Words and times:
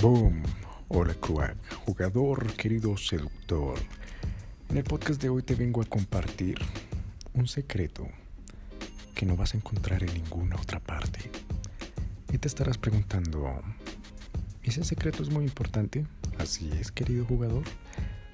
Boom. 0.00 0.42
Hola 0.88 1.14
jugador, 1.84 2.54
querido 2.54 2.96
seductor. 2.96 3.78
En 4.70 4.78
el 4.78 4.84
podcast 4.84 5.20
de 5.20 5.28
hoy 5.28 5.42
te 5.42 5.54
vengo 5.54 5.82
a 5.82 5.84
compartir 5.84 6.56
un 7.34 7.46
secreto 7.46 8.08
que 9.14 9.26
no 9.26 9.36
vas 9.36 9.52
a 9.52 9.58
encontrar 9.58 10.02
en 10.02 10.14
ninguna 10.14 10.56
otra 10.56 10.80
parte. 10.80 11.30
Y 12.32 12.38
te 12.38 12.48
estarás 12.48 12.78
preguntando, 12.78 13.60
¿ese 14.62 14.84
secreto 14.84 15.22
es 15.22 15.28
muy 15.28 15.44
importante? 15.44 16.06
Así 16.38 16.70
es, 16.80 16.90
querido 16.90 17.26
jugador. 17.26 17.64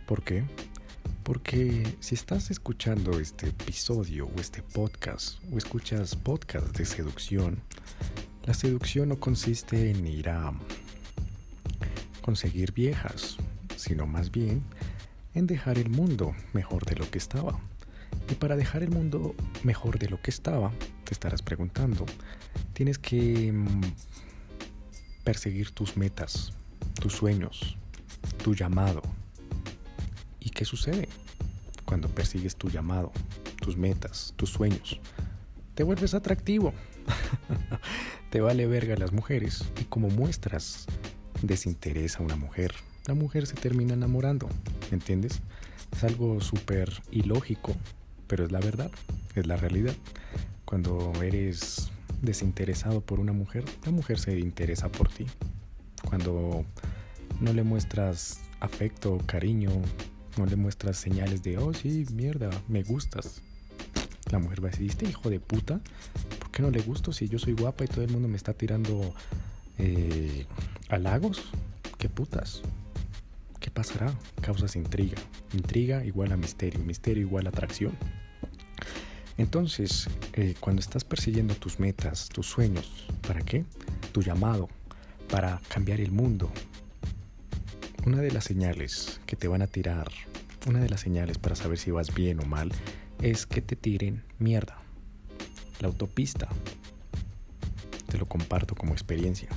¿Por 0.06 0.22
qué? 0.22 0.44
Porque 1.24 1.96
si 1.98 2.14
estás 2.14 2.52
escuchando 2.52 3.18
este 3.18 3.48
episodio 3.48 4.28
o 4.28 4.40
este 4.40 4.62
podcast 4.62 5.42
o 5.52 5.58
escuchas 5.58 6.14
podcast 6.14 6.76
de 6.76 6.84
seducción, 6.84 7.60
la 8.44 8.54
seducción 8.54 9.08
no 9.08 9.18
consiste 9.18 9.90
en 9.90 10.06
ir 10.06 10.28
a 10.28 10.52
conseguir 12.26 12.72
viejas, 12.72 13.36
sino 13.76 14.04
más 14.08 14.32
bien 14.32 14.64
en 15.34 15.46
dejar 15.46 15.78
el 15.78 15.88
mundo 15.88 16.34
mejor 16.52 16.84
de 16.84 16.96
lo 16.96 17.08
que 17.08 17.18
estaba. 17.18 17.56
Y 18.28 18.34
para 18.34 18.56
dejar 18.56 18.82
el 18.82 18.90
mundo 18.90 19.36
mejor 19.62 20.00
de 20.00 20.08
lo 20.08 20.20
que 20.20 20.30
estaba, 20.30 20.72
te 21.04 21.14
estarás 21.14 21.40
preguntando, 21.40 22.04
tienes 22.72 22.98
que 22.98 23.52
mm, 23.52 23.80
perseguir 25.22 25.70
tus 25.70 25.96
metas, 25.96 26.52
tus 27.00 27.12
sueños, 27.12 27.78
tu 28.42 28.56
llamado. 28.56 29.02
¿Y 30.40 30.50
qué 30.50 30.64
sucede 30.64 31.08
cuando 31.84 32.08
persigues 32.08 32.56
tu 32.56 32.68
llamado, 32.70 33.12
tus 33.60 33.76
metas, 33.76 34.34
tus 34.34 34.50
sueños? 34.50 34.98
Te 35.76 35.84
vuelves 35.84 36.12
atractivo. 36.14 36.74
te 38.30 38.40
vale 38.40 38.66
verga 38.66 38.96
las 38.96 39.12
mujeres 39.12 39.64
y 39.80 39.84
como 39.84 40.08
muestras 40.08 40.86
desinterés 41.42 42.16
a 42.16 42.22
una 42.22 42.36
mujer, 42.36 42.72
la 43.06 43.14
mujer 43.14 43.46
se 43.46 43.54
termina 43.54 43.94
enamorando, 43.94 44.48
¿me 44.90 44.96
entiendes? 44.96 45.40
Es 45.92 46.04
algo 46.04 46.40
súper 46.40 46.92
ilógico, 47.10 47.76
pero 48.26 48.44
es 48.44 48.52
la 48.52 48.60
verdad, 48.60 48.90
es 49.34 49.46
la 49.46 49.56
realidad. 49.56 49.94
Cuando 50.64 51.12
eres 51.22 51.90
desinteresado 52.22 53.00
por 53.00 53.20
una 53.20 53.32
mujer, 53.32 53.64
la 53.84 53.92
mujer 53.92 54.18
se 54.18 54.38
interesa 54.38 54.88
por 54.88 55.08
ti. 55.08 55.26
Cuando 56.04 56.64
no 57.40 57.52
le 57.52 57.62
muestras 57.62 58.40
afecto, 58.60 59.18
cariño, 59.26 59.70
no 60.36 60.46
le 60.46 60.56
muestras 60.56 60.96
señales 60.96 61.42
de, 61.42 61.58
oh 61.58 61.72
sí, 61.72 62.06
mierda, 62.12 62.50
me 62.68 62.82
gustas. 62.82 63.42
La 64.30 64.40
mujer 64.40 64.64
va 64.64 64.68
a 64.68 64.70
decir, 64.72 64.90
este 64.90 65.08
hijo 65.08 65.30
de 65.30 65.38
puta, 65.38 65.80
¿por 66.40 66.50
qué 66.50 66.62
no 66.62 66.70
le 66.70 66.80
gusto 66.80 67.12
si 67.12 67.28
yo 67.28 67.38
soy 67.38 67.52
guapa 67.52 67.84
y 67.84 67.86
todo 67.88 68.02
el 68.02 68.10
mundo 68.10 68.26
me 68.26 68.36
está 68.36 68.52
tirando 68.52 69.14
eh, 69.78 70.46
halagos? 70.88 71.50
¿Qué 71.98 72.08
putas? 72.08 72.62
¿Qué 73.60 73.70
pasará? 73.70 74.12
Causas 74.40 74.76
intriga. 74.76 75.18
Intriga 75.52 76.04
igual 76.04 76.32
a 76.32 76.36
misterio, 76.36 76.80
misterio 76.80 77.22
igual 77.22 77.46
a 77.46 77.50
atracción. 77.50 77.96
Entonces, 79.38 80.08
eh, 80.32 80.54
cuando 80.60 80.80
estás 80.80 81.04
persiguiendo 81.04 81.54
tus 81.54 81.78
metas, 81.78 82.28
tus 82.28 82.46
sueños, 82.46 83.06
¿para 83.26 83.42
qué? 83.42 83.64
Tu 84.12 84.22
llamado, 84.22 84.68
para 85.28 85.60
cambiar 85.68 86.00
el 86.00 86.10
mundo. 86.10 86.50
Una 88.06 88.20
de 88.20 88.30
las 88.30 88.44
señales 88.44 89.20
que 89.26 89.36
te 89.36 89.48
van 89.48 89.62
a 89.62 89.66
tirar, 89.66 90.08
una 90.66 90.80
de 90.80 90.88
las 90.88 91.00
señales 91.00 91.38
para 91.38 91.54
saber 91.54 91.78
si 91.78 91.90
vas 91.90 92.14
bien 92.14 92.40
o 92.40 92.46
mal, 92.46 92.72
es 93.20 93.46
que 93.46 93.60
te 93.60 93.76
tiren 93.76 94.22
mierda. 94.38 94.78
La 95.80 95.88
autopista, 95.88 96.48
te 98.08 98.16
lo 98.16 98.26
comparto 98.26 98.74
como 98.74 98.92
experiencia. 98.92 99.48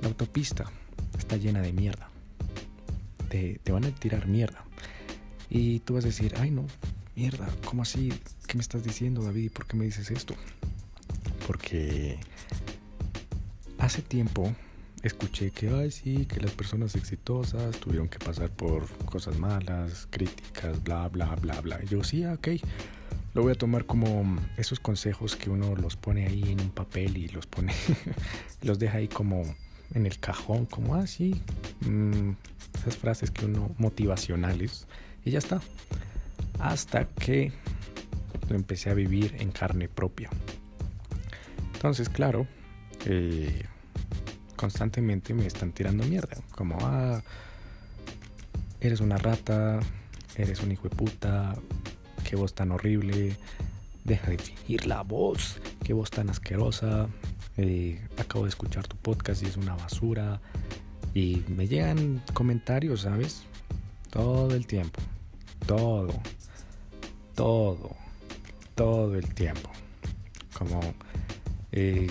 La 0.00 0.08
autopista 0.08 0.70
está 1.18 1.36
llena 1.36 1.60
de 1.60 1.72
mierda. 1.72 2.08
Te, 3.28 3.60
van 3.70 3.84
a 3.84 3.90
tirar 3.90 4.26
mierda. 4.26 4.64
Y 5.50 5.80
tú 5.80 5.94
vas 5.94 6.04
a 6.04 6.08
decir, 6.08 6.34
ay 6.38 6.50
no, 6.50 6.66
mierda, 7.16 7.48
¿cómo 7.64 7.82
así? 7.82 8.12
¿Qué 8.46 8.54
me 8.54 8.60
estás 8.60 8.84
diciendo, 8.84 9.22
David? 9.22 9.52
¿Por 9.52 9.66
qué 9.66 9.76
me 9.76 9.84
dices 9.84 10.10
esto? 10.10 10.34
Porque 11.46 12.18
hace 13.78 14.02
tiempo 14.02 14.54
escuché 15.02 15.50
que, 15.50 15.68
ay, 15.68 15.90
sí, 15.90 16.26
que 16.26 16.40
las 16.40 16.52
personas 16.52 16.94
exitosas 16.96 17.78
tuvieron 17.78 18.08
que 18.08 18.18
pasar 18.18 18.50
por 18.50 18.88
cosas 19.04 19.38
malas, 19.38 20.08
críticas, 20.10 20.82
bla, 20.82 21.08
bla, 21.08 21.34
bla, 21.36 21.60
bla. 21.60 21.80
Y 21.82 21.86
yo, 21.88 22.02
sí, 22.02 22.24
ok. 22.24 22.48
Lo 23.34 23.42
voy 23.42 23.52
a 23.52 23.56
tomar 23.56 23.84
como 23.84 24.38
esos 24.56 24.78
consejos 24.78 25.34
que 25.34 25.50
uno 25.50 25.74
los 25.74 25.96
pone 25.96 26.26
ahí 26.26 26.44
en 26.52 26.60
un 26.60 26.70
papel 26.70 27.16
y 27.16 27.28
los 27.28 27.46
pone, 27.46 27.74
los 28.62 28.78
deja 28.78 28.98
ahí 28.98 29.08
como 29.08 29.42
en 29.94 30.06
el 30.06 30.18
cajón, 30.18 30.66
como, 30.66 30.96
ah, 30.96 31.06
sí, 31.06 31.40
mm, 31.86 32.30
esas 32.78 32.96
frases 32.96 33.30
que 33.30 33.46
uno, 33.46 33.70
motivacionales, 33.78 34.86
y 35.24 35.30
ya 35.30 35.38
está. 35.38 35.60
Hasta 36.58 37.06
que 37.06 37.52
lo 38.48 38.56
empecé 38.56 38.90
a 38.90 38.94
vivir 38.94 39.36
en 39.38 39.50
carne 39.50 39.88
propia. 39.88 40.30
Entonces, 41.74 42.08
claro, 42.08 42.46
eh, 43.06 43.64
constantemente 44.56 45.34
me 45.34 45.46
están 45.46 45.72
tirando 45.72 46.04
mierda. 46.04 46.36
Como, 46.52 46.78
ah, 46.80 47.22
eres 48.80 49.00
una 49.00 49.16
rata, 49.16 49.80
eres 50.36 50.62
un 50.62 50.72
hijo 50.72 50.88
de 50.88 50.96
puta, 50.96 51.54
qué 52.28 52.36
voz 52.36 52.54
tan 52.54 52.72
horrible, 52.72 53.36
deja 54.04 54.30
de 54.30 54.38
fingir 54.38 54.86
la 54.86 55.02
voz, 55.02 55.60
qué 55.82 55.92
voz 55.92 56.10
tan 56.10 56.30
asquerosa, 56.30 57.08
eh, 57.56 58.00
acabo 58.18 58.44
de 58.44 58.50
escuchar 58.50 58.86
tu 58.86 58.96
podcast 58.96 59.42
y 59.42 59.46
es 59.46 59.56
una 59.56 59.74
basura. 59.74 60.40
Y 61.14 61.42
me 61.48 61.68
llegan 61.68 62.22
comentarios, 62.32 63.02
¿sabes? 63.02 63.42
Todo 64.10 64.54
el 64.54 64.66
tiempo, 64.66 65.00
todo, 65.66 66.12
todo, 67.34 67.96
todo 68.74 69.14
el 69.16 69.32
tiempo. 69.34 69.70
Como 70.58 70.80
eh, 71.72 72.08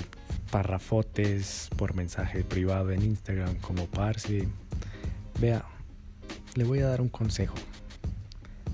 parrafotes 0.51 1.69
por 1.77 1.95
mensaje 1.95 2.43
privado 2.43 2.91
en 2.91 3.01
Instagram 3.03 3.55
como 3.57 3.87
Parsi. 3.87 4.47
Vea, 5.39 5.65
le 6.55 6.63
voy 6.63 6.79
a 6.79 6.87
dar 6.87 7.01
un 7.01 7.09
consejo. 7.09 7.55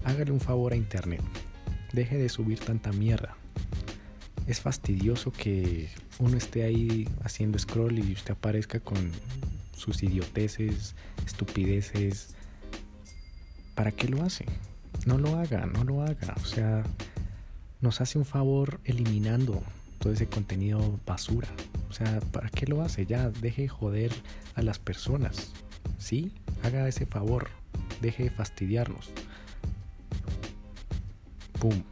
Hágale 0.03 0.31
un 0.31 0.39
favor 0.39 0.73
a 0.73 0.75
internet. 0.75 1.21
Deje 1.93 2.17
de 2.17 2.29
subir 2.29 2.59
tanta 2.59 2.91
mierda. 2.91 3.35
Es 4.45 4.61
fastidioso 4.61 5.31
que 5.31 5.89
uno 6.19 6.37
esté 6.37 6.63
ahí 6.63 7.07
haciendo 7.23 7.57
scroll 7.57 7.97
y 7.97 8.13
usted 8.13 8.33
aparezca 8.33 8.79
con 8.79 9.11
sus 9.75 10.03
idioteces, 10.03 10.95
estupideces. 11.25 12.35
¿Para 13.73 13.91
qué 13.91 14.09
lo 14.09 14.23
hace? 14.23 14.45
No 15.05 15.17
lo 15.17 15.37
haga, 15.37 15.65
no 15.65 15.85
lo 15.85 16.03
haga. 16.03 16.35
O 16.41 16.45
sea, 16.45 16.83
nos 17.79 18.01
hace 18.01 18.17
un 18.17 18.25
favor 18.25 18.81
eliminando 18.83 19.63
todo 19.99 20.11
ese 20.11 20.27
contenido 20.27 20.99
basura. 21.05 21.47
O 21.89 21.93
sea, 21.93 22.19
¿para 22.31 22.49
qué 22.49 22.67
lo 22.67 22.81
hace? 22.81 23.05
Ya 23.05 23.29
deje 23.29 23.63
de 23.63 23.69
joder 23.69 24.11
a 24.55 24.61
las 24.61 24.77
personas. 24.77 25.53
¿Sí? 25.97 26.33
Haga 26.63 26.87
ese 26.87 27.05
favor. 27.05 27.49
Deje 28.01 28.23
de 28.23 28.29
fastidiarnos. 28.29 29.11
¡Pum! 31.59 31.83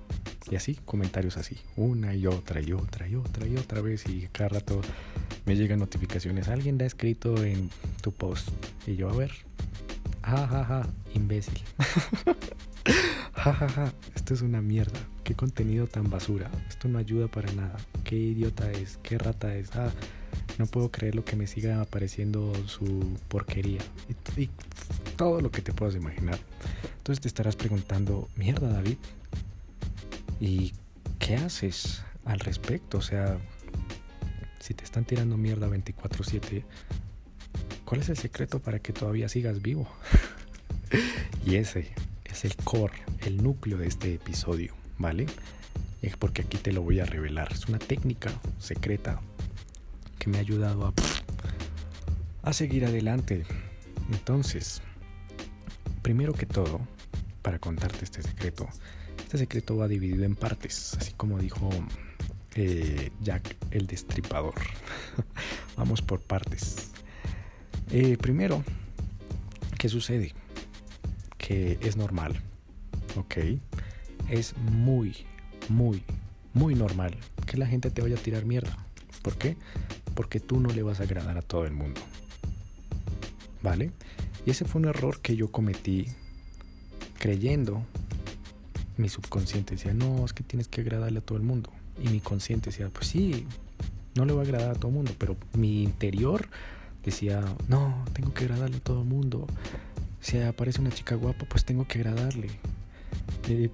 Y 0.50 0.56
así, 0.56 0.76
comentarios 0.86 1.36
así, 1.36 1.58
una 1.76 2.16
y 2.16 2.26
otra 2.26 2.62
y 2.62 2.72
otra 2.72 3.08
y 3.08 3.16
otra 3.16 3.48
y 3.48 3.58
otra 3.58 3.82
vez 3.82 4.08
y 4.08 4.30
cada 4.32 4.50
rato 4.50 4.82
me 5.46 5.56
llegan 5.56 5.80
notificaciones. 5.80 6.48
Alguien 6.48 6.78
le 6.78 6.86
ha 6.86 6.88
escrito 6.88 7.44
en 7.44 7.70
tu 8.02 8.14
post 8.14 8.50
y 8.86 8.96
yo 8.96 9.10
a 9.10 9.14
ver, 9.14 9.32
jajaja, 10.24 10.48
ja, 10.48 10.84
ja, 10.84 10.90
imbécil. 11.14 11.62
jajaja, 13.34 13.70
ja, 13.70 13.94
esto 14.16 14.34
es 14.34 14.42
una 14.42 14.62
mierda. 14.62 15.00
Qué 15.26 15.36
contenido 15.36 15.88
tan 15.88 16.10
basura. 16.10 16.50
Esto 16.70 16.88
no 16.88 16.98
ayuda 16.98 17.28
para 17.28 17.52
nada. 17.52 17.76
Qué 18.06 18.16
idiota 18.16 18.72
es, 18.72 18.98
qué 19.04 19.18
rata 19.18 19.54
es. 19.54 19.76
Ah, 19.76 19.92
no 20.58 20.66
puedo 20.66 20.90
creer 20.92 21.16
lo 21.16 21.26
que 21.26 21.36
me 21.36 21.48
siga 21.48 21.82
apareciendo 21.82 22.54
su 22.68 23.18
porquería. 23.28 23.82
Y, 24.08 24.42
y 24.42 24.50
todo 25.18 25.42
lo 25.42 25.52
que 25.52 25.62
te 25.62 25.74
puedas 25.74 25.96
imaginar. 25.96 26.40
Entonces 26.98 27.22
te 27.22 27.28
estarás 27.28 27.58
preguntando, 27.58 28.30
mierda 28.36 28.70
David, 28.70 28.98
¿Y 30.40 30.74
qué 31.20 31.36
haces 31.36 32.04
al 32.26 32.40
respecto? 32.40 33.00
O 33.00 33.02
sea, 33.02 33.38
si 34.60 34.74
te 34.74 34.84
están 34.84 35.06
tirando 35.06 35.38
mierda 35.38 35.68
24/7, 35.68 36.64
¿cuál 37.86 38.02
es 38.02 38.10
el 38.10 38.18
secreto 38.18 38.60
para 38.60 38.80
que 38.80 38.94
todavía 38.94 39.30
sigas 39.30 39.62
vivo? 39.62 39.88
y 41.46 41.56
ese 41.56 41.92
es 42.26 42.46
el 42.46 42.56
core, 42.58 43.02
el 43.26 43.42
núcleo 43.42 43.78
de 43.78 43.88
este 43.88 44.16
episodio, 44.16 44.74
¿vale? 44.98 45.26
Es 46.02 46.16
porque 46.18 46.44
aquí 46.44 46.58
te 46.58 46.72
lo 46.72 46.82
voy 46.82 47.00
a 47.00 47.06
revelar. 47.06 47.52
Es 47.52 47.68
una 47.68 47.80
técnica 47.80 48.32
secreta 48.60 49.20
que 50.20 50.30
me 50.30 50.38
ha 50.38 50.42
ayudado 50.42 50.86
a, 50.86 50.94
a 52.44 52.54
seguir 52.54 52.86
adelante. 52.86 53.46
Entonces, 54.12 54.82
primero 56.04 56.34
que 56.34 56.46
todo, 56.46 56.80
para 57.42 57.60
contarte 57.60 58.06
este 58.06 58.22
secreto, 58.22 58.68
este 59.28 59.40
secreto 59.40 59.76
va 59.76 59.90
dividido 59.90 60.24
en 60.24 60.38
partes, 60.38 60.96
así 60.98 61.12
como 61.12 61.38
dijo 61.38 61.70
eh, 62.56 63.12
Jack 63.22 63.58
el 63.72 63.86
Destripador. 63.86 64.56
Vamos 65.76 66.02
por 66.02 66.22
partes. 66.22 66.92
Eh, 67.92 68.16
primero, 68.16 68.64
¿qué 69.78 69.90
sucede? 69.90 70.34
Que 71.38 71.78
es 71.82 71.98
normal, 71.98 72.42
¿ok? 73.18 73.60
Es 74.30 74.56
muy, 74.60 75.14
muy, 75.68 76.04
muy 76.54 76.74
normal 76.74 77.14
que 77.46 77.58
la 77.58 77.68
gente 77.68 77.92
te 77.92 78.02
vaya 78.02 78.16
a 78.16 78.20
tirar 78.20 78.46
mierda. 78.46 78.78
¿Por 79.24 79.38
qué? 79.38 79.58
Porque 80.16 80.40
tú 80.40 80.62
no 80.62 80.70
le 80.70 80.84
vas 80.84 81.02
a 81.02 81.04
agradar 81.04 81.38
a 81.38 81.42
todo 81.42 81.66
el 81.66 81.74
mundo. 81.74 82.00
¿Vale? 83.62 83.92
Y 84.46 84.52
ese 84.52 84.64
fue 84.64 84.80
un 84.80 84.88
error 84.88 85.20
que 85.20 85.36
yo 85.36 85.52
cometí 85.52 86.08
creyendo. 87.20 87.86
Mi 88.98 89.10
subconsciente 89.10 89.76
decía, 89.76 89.94
no, 89.94 90.26
es 90.26 90.34
que 90.34 90.44
tienes 90.44 90.68
que 90.68 90.82
agradarle 90.82 91.20
a 91.20 91.22
todo 91.22 91.38
el 91.38 91.44
mundo. 91.44 91.72
Y 92.02 92.10
mi 92.10 92.20
consciente 92.20 92.72
decía, 92.72 92.90
pues 92.90 93.08
sí, 93.08 93.46
no 94.16 94.26
le 94.26 94.34
va 94.34 94.42
a 94.42 94.44
agradar 94.44 94.72
a 94.72 94.74
todo 94.74 94.90
el 94.90 94.96
mundo. 94.96 95.14
Pero 95.18 95.38
mi 95.54 95.84
interior 95.84 96.48
decía, 97.04 97.44
no, 97.68 98.06
tengo 98.14 98.34
que 98.34 98.46
agradarle 98.46 98.78
a 98.78 98.82
todo 98.82 99.02
el 99.02 99.08
mundo. 99.08 99.48
Si 100.20 100.40
aparece 100.40 100.82
una 100.82 100.92
chica 100.92 101.16
guapa, 101.16 101.46
pues 101.48 101.64
tengo 101.64 101.88
que 101.88 102.00
agradarle. 102.00 102.50
Eh, 103.48 103.70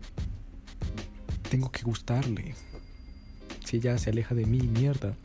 tengo 1.50 1.72
que 1.72 1.84
gustarle. 1.84 2.56
Si 3.66 3.78
ella 3.78 3.98
se 3.98 4.10
aleja 4.10 4.36
de 4.36 4.46
mí, 4.46 4.60
mierda. 4.60 5.16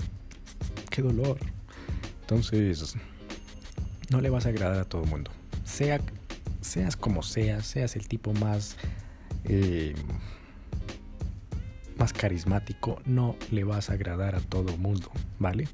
Qué 0.90 1.02
dolor. 1.02 1.38
Entonces, 2.20 2.96
no 4.10 4.20
le 4.20 4.30
vas 4.30 4.46
a 4.46 4.50
agradar 4.50 4.80
a 4.80 4.84
todo 4.84 5.04
el 5.04 5.10
mundo. 5.10 5.30
Sea, 5.64 6.00
seas 6.60 6.96
como 6.96 7.22
seas, 7.22 7.66
seas 7.66 7.96
el 7.96 8.08
tipo 8.08 8.32
más, 8.34 8.76
eh, 9.44 9.94
más 11.98 12.12
carismático, 12.12 13.00
no 13.04 13.36
le 13.50 13.64
vas 13.64 13.90
a 13.90 13.94
agradar 13.94 14.34
a 14.34 14.40
todo 14.40 14.76
mundo, 14.76 15.10
¿vale? 15.38 15.68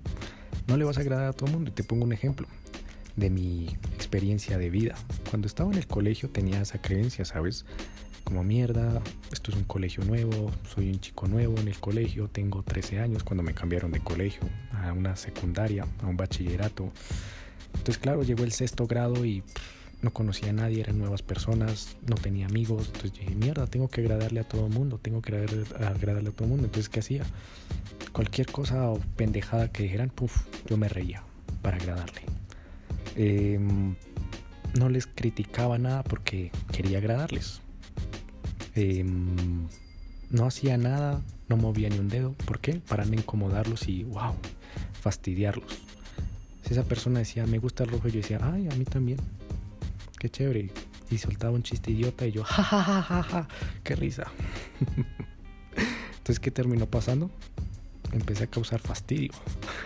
No 0.67 0.77
le 0.77 0.85
vas 0.85 0.97
a 0.99 1.03
agradar 1.03 1.27
a 1.29 1.33
todo 1.33 1.51
mundo. 1.51 1.71
Y 1.71 1.75
te 1.75 1.85
pongo 1.85 2.05
un 2.05 2.13
ejemplo 2.13 2.47
de 3.17 3.31
mi 3.31 3.69
experiencia 3.95 4.59
de 4.59 4.71
vida. 4.71 4.95
Cuando 5.29 5.47
estaba 5.47 5.71
en 5.71 5.79
el 5.79 5.87
colegio 5.87 6.31
tenía 6.31 6.61
esa 6.61 6.81
creencia, 6.81 7.25
¿sabes? 7.25 7.65
Como 8.25 8.43
mierda, 8.43 9.03
esto 9.31 9.51
es 9.51 9.57
un 9.57 9.65
colegio 9.65 10.03
nuevo, 10.05 10.51
soy 10.75 10.89
un 10.89 11.01
chico 11.01 11.29
nuevo 11.29 11.59
en 11.59 11.69
el 11.69 11.79
colegio, 11.79 12.29
tengo 12.29 12.63
13 12.63 13.01
años 13.01 13.23
cuando 13.23 13.43
me 13.43 13.53
cambiaron 13.53 13.93
de 13.93 14.01
colegio 14.01 14.49
a 14.73 14.93
una 14.93 15.15
secundaria, 15.17 15.87
a 16.03 16.07
un 16.07 16.17
bachillerato. 16.17 16.91
Entonces, 17.75 17.99
claro, 17.99 18.23
llegó 18.23 18.45
el 18.45 18.53
sexto 18.53 18.87
grado 18.87 19.27
y 19.27 19.43
no 20.03 20.13
conocía 20.13 20.51
a 20.51 20.53
nadie, 20.53 20.81
eran 20.81 20.99
nuevas 20.99 21.23
personas, 21.23 21.97
no 22.07 22.17
tenía 22.17 22.47
amigos. 22.47 22.87
Entonces 22.87 23.13
dije, 23.15 23.35
mierda, 23.35 23.67
tengo 23.67 23.89
que 23.89 24.01
agradarle 24.01 24.41
a 24.41 24.45
todo 24.45 24.67
el 24.67 24.73
mundo, 24.73 24.99
tengo 24.99 25.23
que 25.23 25.35
agradarle 25.35 26.29
a 26.29 26.33
todo 26.33 26.45
el 26.45 26.51
mundo. 26.51 26.65
Entonces, 26.67 26.89
¿qué 26.89 27.01
hacía? 27.01 27.25
Cualquier 28.13 28.47
cosa 28.49 28.91
o 28.91 28.99
pendejada 29.17 29.73
que 29.73 29.85
dijeran, 29.85 30.11
puff, 30.11 30.47
yo 30.67 30.77
me 30.77 30.89
reía 30.89 31.23
para 31.63 31.79
agradarle. 31.79 32.23
Em, 33.17 33.95
no 34.79 34.89
les 34.89 35.07
criticaba 35.07 35.79
nada 35.79 36.03
porque 36.03 36.51
quería 36.73 36.99
agradarles. 36.99 37.61
Em, 38.75 39.69
no 40.31 40.47
hacía 40.47 40.77
nada, 40.77 41.23
no 41.49 41.57
movía 41.57 41.89
ni 41.89 41.99
un 41.99 42.09
dedo. 42.09 42.33
¿Por 42.45 42.61
qué? 42.61 42.75
Para 42.75 43.05
no 43.05 43.15
incomodarlos 43.15 43.89
y, 43.89 44.05
wow, 44.05 44.35
fastidiarlos. 45.01 45.79
Si 46.67 46.73
esa 46.73 46.85
persona 46.85 47.21
decía, 47.21 47.47
me 47.47 47.59
gusta 47.59 47.85
el 47.85 47.91
rojo, 47.91 48.09
yo 48.09 48.21
decía, 48.21 48.41
ay, 48.43 48.69
a 48.71 48.75
mí 48.75 48.85
también. 48.85 49.19
Qué 50.25 50.31
chévere. 50.31 50.71
Y 51.11 51.19
soltaba 51.19 51.53
un 51.53 51.63
chiste 51.63 51.91
idiota 51.91 52.27
y 52.27 52.33
yo, 52.33 52.45
ja, 52.45 52.63
ja, 52.63 52.83
ja, 52.83 53.03
ja, 53.03 53.23
ja, 53.23 53.49
qué 53.83 53.95
risa. 53.95 54.33
Entonces, 56.17 56.41
¿qué 56.41 56.51
terminó 56.51 56.87
pasando? 56.87 57.31
Empecé 58.15 58.45
a 58.45 58.47
causar 58.47 58.81
fastidio. 58.81 59.33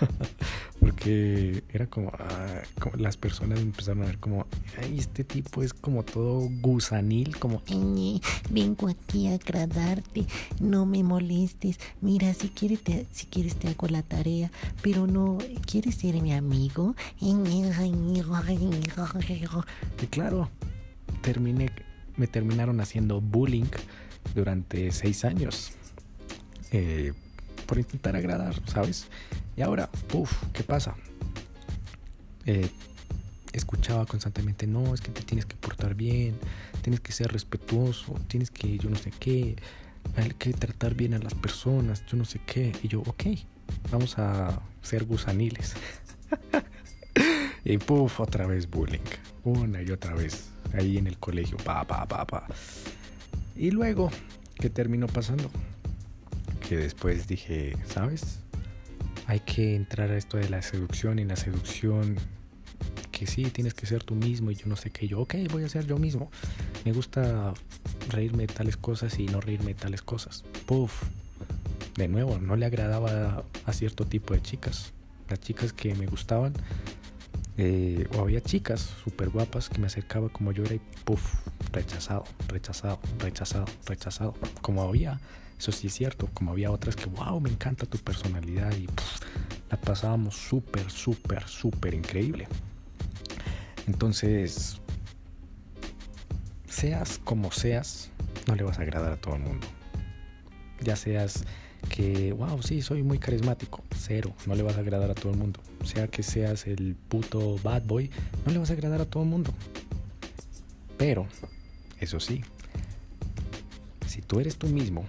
porque 0.80 1.64
era 1.72 1.86
como, 1.86 2.12
ah, 2.18 2.62
las 2.96 3.16
personas 3.16 3.60
empezaron 3.60 4.02
a 4.04 4.06
ver 4.06 4.18
como 4.18 4.46
Ay, 4.80 4.98
este 4.98 5.24
tipo 5.24 5.62
es 5.62 5.74
como 5.74 6.04
todo 6.04 6.48
gusanil 6.60 7.36
como 7.38 7.62
vengo 8.50 8.88
aquí 8.88 9.28
a 9.28 9.34
agradarte 9.34 10.26
no 10.60 10.86
me 10.86 11.02
molestes 11.02 11.78
mira 12.00 12.32
si 12.34 12.48
quieres 12.48 12.82
te, 12.82 13.06
si 13.10 13.26
quieres 13.26 13.56
te 13.56 13.68
hago 13.68 13.88
la 13.88 14.02
tarea 14.02 14.50
pero 14.82 15.06
no 15.06 15.38
quieres 15.66 15.96
ser 15.96 16.20
mi 16.22 16.32
amigo 16.32 16.94
y 17.20 17.34
claro 20.06 20.48
terminé 21.22 21.70
me 22.16 22.26
terminaron 22.26 22.80
haciendo 22.80 23.20
bullying 23.20 23.70
durante 24.34 24.90
seis 24.92 25.24
años 25.24 25.72
eh, 26.70 27.12
por 27.68 27.78
intentar 27.78 28.16
agradar 28.16 28.54
sabes 28.66 29.06
y 29.56 29.62
ahora, 29.62 29.90
uff, 30.14 30.32
¿qué 30.52 30.62
pasa? 30.62 30.94
Eh, 32.46 32.70
escuchaba 33.52 34.06
constantemente, 34.06 34.66
no, 34.66 34.94
es 34.94 35.00
que 35.00 35.10
te 35.10 35.22
tienes 35.22 35.46
que 35.46 35.56
portar 35.56 35.94
bien, 35.94 36.38
tienes 36.82 37.00
que 37.00 37.12
ser 37.12 37.32
respetuoso, 37.32 38.14
tienes 38.28 38.50
que, 38.50 38.78
yo 38.78 38.88
no 38.88 38.96
sé 38.96 39.10
qué, 39.18 39.56
hay 40.16 40.30
que 40.30 40.52
tratar 40.52 40.94
bien 40.94 41.14
a 41.14 41.18
las 41.18 41.34
personas, 41.34 42.04
yo 42.06 42.16
no 42.16 42.24
sé 42.24 42.40
qué. 42.46 42.72
Y 42.82 42.88
yo, 42.88 43.00
ok, 43.00 43.24
vamos 43.90 44.18
a 44.18 44.60
ser 44.80 45.04
gusaniles. 45.04 45.74
y 47.64 47.78
puff, 47.78 48.20
otra 48.20 48.46
vez 48.46 48.70
bullying, 48.70 49.00
una 49.44 49.82
y 49.82 49.90
otra 49.90 50.14
vez, 50.14 50.50
ahí 50.72 50.98
en 50.98 51.06
el 51.06 51.18
colegio, 51.18 51.56
pa, 51.58 51.84
pa, 51.84 52.06
pa, 52.06 52.26
pa. 52.26 52.46
Y 53.56 53.72
luego, 53.72 54.10
¿qué 54.54 54.70
terminó 54.70 55.08
pasando? 55.08 55.50
Que 56.68 56.76
después 56.76 57.26
dije, 57.26 57.76
¿sabes? 57.86 58.40
hay 59.28 59.40
que 59.40 59.76
entrar 59.76 60.10
a 60.10 60.16
esto 60.16 60.38
de 60.38 60.48
la 60.48 60.62
seducción 60.62 61.18
y 61.18 61.24
la 61.24 61.36
seducción 61.36 62.16
que 63.12 63.26
sí, 63.26 63.44
tienes 63.50 63.74
que 63.74 63.84
ser 63.84 64.02
tú 64.02 64.14
mismo 64.14 64.50
y 64.50 64.54
yo 64.54 64.66
no 64.66 64.76
sé 64.76 64.90
qué, 64.90 65.06
yo, 65.06 65.20
ok, 65.20 65.34
voy 65.50 65.64
a 65.64 65.68
ser 65.68 65.86
yo 65.86 65.98
mismo. 65.98 66.30
Me 66.86 66.92
gusta 66.92 67.52
reírme 68.08 68.46
de 68.46 68.54
tales 68.54 68.78
cosas 68.78 69.18
y 69.18 69.26
no 69.26 69.42
reírme 69.42 69.68
de 69.68 69.74
tales 69.74 70.00
cosas. 70.00 70.44
Puff, 70.64 71.02
de 71.96 72.08
nuevo, 72.08 72.38
no 72.38 72.56
le 72.56 72.64
agradaba 72.64 73.44
a 73.66 73.72
cierto 73.74 74.06
tipo 74.06 74.32
de 74.32 74.40
chicas. 74.40 74.94
Las 75.28 75.40
chicas 75.40 75.74
que 75.74 75.94
me 75.94 76.06
gustaban, 76.06 76.54
eh, 77.58 78.08
o 78.16 78.20
había 78.22 78.40
chicas 78.40 78.94
súper 79.04 79.28
guapas 79.28 79.68
que 79.68 79.78
me 79.78 79.88
acercaba 79.88 80.30
como 80.30 80.52
yo 80.52 80.64
era 80.64 80.76
y 80.76 80.80
puff, 81.04 81.34
rechazado, 81.70 82.24
rechazado, 82.48 82.98
rechazado, 83.18 83.66
rechazado. 83.84 84.34
Como 84.62 84.82
había 84.82 85.20
eso 85.58 85.72
sí 85.72 85.88
es 85.88 85.94
cierto, 85.94 86.28
como 86.32 86.52
había 86.52 86.70
otras 86.70 86.94
que, 86.94 87.06
wow, 87.06 87.40
me 87.40 87.50
encanta 87.50 87.84
tu 87.84 87.98
personalidad 87.98 88.72
y 88.76 88.86
la 89.70 89.80
pasábamos 89.80 90.36
súper, 90.36 90.90
súper, 90.90 91.46
súper 91.48 91.94
increíble. 91.94 92.46
Entonces, 93.86 94.80
seas 96.68 97.20
como 97.24 97.50
seas, 97.50 98.10
no 98.46 98.54
le 98.54 98.62
vas 98.62 98.78
a 98.78 98.82
agradar 98.82 99.12
a 99.12 99.16
todo 99.16 99.34
el 99.34 99.42
mundo. 99.42 99.66
Ya 100.80 100.94
seas 100.94 101.44
que, 101.88 102.32
wow, 102.32 102.62
sí, 102.62 102.82
soy 102.82 103.02
muy 103.02 103.18
carismático, 103.18 103.82
cero, 103.96 104.34
no 104.46 104.54
le 104.54 104.62
vas 104.62 104.76
a 104.76 104.80
agradar 104.80 105.10
a 105.10 105.14
todo 105.14 105.32
el 105.32 105.38
mundo. 105.38 105.60
Sea 105.84 106.06
que 106.06 106.22
seas 106.22 106.66
el 106.66 106.94
puto 106.94 107.58
bad 107.64 107.82
boy, 107.82 108.10
no 108.46 108.52
le 108.52 108.58
vas 108.58 108.70
a 108.70 108.74
agradar 108.74 109.00
a 109.00 109.06
todo 109.06 109.24
el 109.24 109.28
mundo. 109.28 109.52
Pero, 110.96 111.26
eso 111.98 112.20
sí, 112.20 112.42
si 114.06 114.22
tú 114.22 114.38
eres 114.40 114.56
tú 114.56 114.68
mismo, 114.68 115.04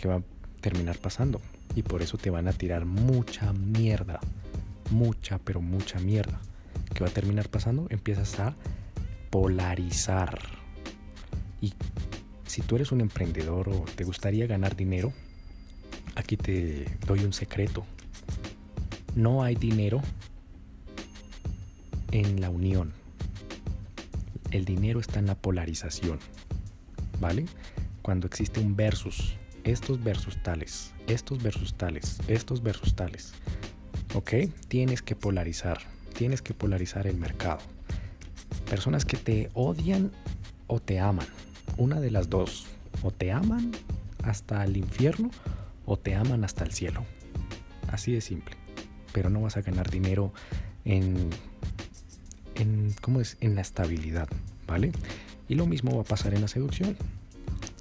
que 0.00 0.08
va 0.08 0.16
a 0.16 0.22
terminar 0.62 0.98
pasando. 0.98 1.42
Y 1.74 1.82
por 1.82 2.00
eso 2.00 2.16
te 2.16 2.30
van 2.30 2.48
a 2.48 2.54
tirar 2.54 2.86
mucha 2.86 3.52
mierda. 3.52 4.18
Mucha, 4.90 5.38
pero 5.38 5.60
mucha 5.60 6.00
mierda. 6.00 6.40
¿Qué 6.94 7.04
va 7.04 7.10
a 7.10 7.12
terminar 7.12 7.50
pasando? 7.50 7.86
Empiezas 7.90 8.40
a 8.40 8.56
polarizar. 9.28 10.38
Y 11.60 11.74
si 12.46 12.62
tú 12.62 12.76
eres 12.76 12.92
un 12.92 13.02
emprendedor 13.02 13.68
o 13.68 13.84
te 13.94 14.04
gustaría 14.04 14.46
ganar 14.46 14.74
dinero, 14.74 15.12
aquí 16.14 16.38
te 16.38 16.86
doy 17.06 17.22
un 17.22 17.34
secreto. 17.34 17.84
No 19.14 19.42
hay 19.42 19.54
dinero 19.54 20.00
en 22.10 22.40
la 22.40 22.48
unión. 22.48 22.94
El 24.50 24.64
dinero 24.64 24.98
está 24.98 25.18
en 25.18 25.26
la 25.26 25.34
polarización. 25.34 26.18
¿Vale? 27.20 27.44
Cuando 28.00 28.26
existe 28.26 28.60
un 28.60 28.74
versus 28.74 29.34
estos 29.64 30.02
versus 30.02 30.42
tales, 30.42 30.92
estos 31.06 31.42
versus 31.42 31.74
tales, 31.74 32.18
estos 32.28 32.62
versus 32.62 32.94
tales. 32.94 33.32
¿Ok? 34.14 34.32
Tienes 34.68 35.02
que 35.02 35.14
polarizar, 35.14 35.78
tienes 36.16 36.42
que 36.42 36.54
polarizar 36.54 37.06
el 37.06 37.16
mercado. 37.16 37.60
Personas 38.68 39.04
que 39.04 39.16
te 39.16 39.50
odian 39.54 40.10
o 40.66 40.80
te 40.80 41.00
aman. 41.00 41.26
Una 41.76 42.00
de 42.00 42.10
las 42.10 42.28
dos. 42.28 42.66
O 43.02 43.10
te 43.10 43.32
aman 43.32 43.72
hasta 44.24 44.64
el 44.64 44.76
infierno 44.76 45.30
o 45.86 45.96
te 45.96 46.14
aman 46.14 46.44
hasta 46.44 46.64
el 46.64 46.72
cielo. 46.72 47.04
Así 47.88 48.12
de 48.12 48.20
simple. 48.20 48.56
Pero 49.12 49.30
no 49.30 49.40
vas 49.40 49.56
a 49.56 49.62
ganar 49.62 49.90
dinero 49.90 50.32
en, 50.84 51.30
en, 52.54 52.94
¿cómo 53.00 53.20
es? 53.20 53.36
en 53.40 53.54
la 53.54 53.60
estabilidad, 53.60 54.28
¿vale? 54.66 54.92
Y 55.48 55.54
lo 55.54 55.66
mismo 55.66 55.96
va 55.96 56.02
a 56.02 56.04
pasar 56.04 56.34
en 56.34 56.42
la 56.42 56.48
seducción 56.48 56.96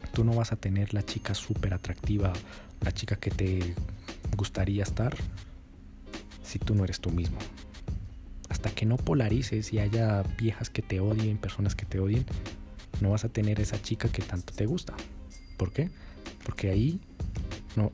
tú 0.10 0.24
no 0.24 0.34
vas 0.34 0.52
a 0.52 0.56
tener 0.56 0.94
la 0.94 1.04
chica 1.04 1.34
súper 1.34 1.74
atractiva, 1.74 2.34
la 2.82 2.92
chica 2.92 3.16
que 3.16 3.32
te 3.32 3.76
gustaría 4.38 4.84
estar, 4.84 5.16
si 6.44 6.60
tú 6.60 6.76
no 6.76 6.84
eres 6.84 7.00
tú 7.00 7.12
mismo. 7.12 7.38
hasta 8.50 8.72
que 8.72 8.86
no 8.86 8.98
polarices 8.98 9.72
y 9.74 9.80
haya 9.80 10.24
viejas 10.38 10.70
que 10.70 10.82
te 10.82 11.00
odien, 11.00 11.38
personas 11.38 11.76
que 11.76 11.86
te 11.86 12.00
odien, 12.00 12.26
no 13.00 13.12
vas 13.12 13.24
a 13.24 13.30
tener 13.30 13.60
esa 13.62 13.82
chica 13.82 14.10
que 14.10 14.22
tanto 14.22 14.54
te 14.54 14.66
gusta. 14.66 14.94
¿Por 15.58 15.72
qué? 15.72 15.90
Porque 16.44 16.70
ahí 16.70 17.00
no 17.76 17.92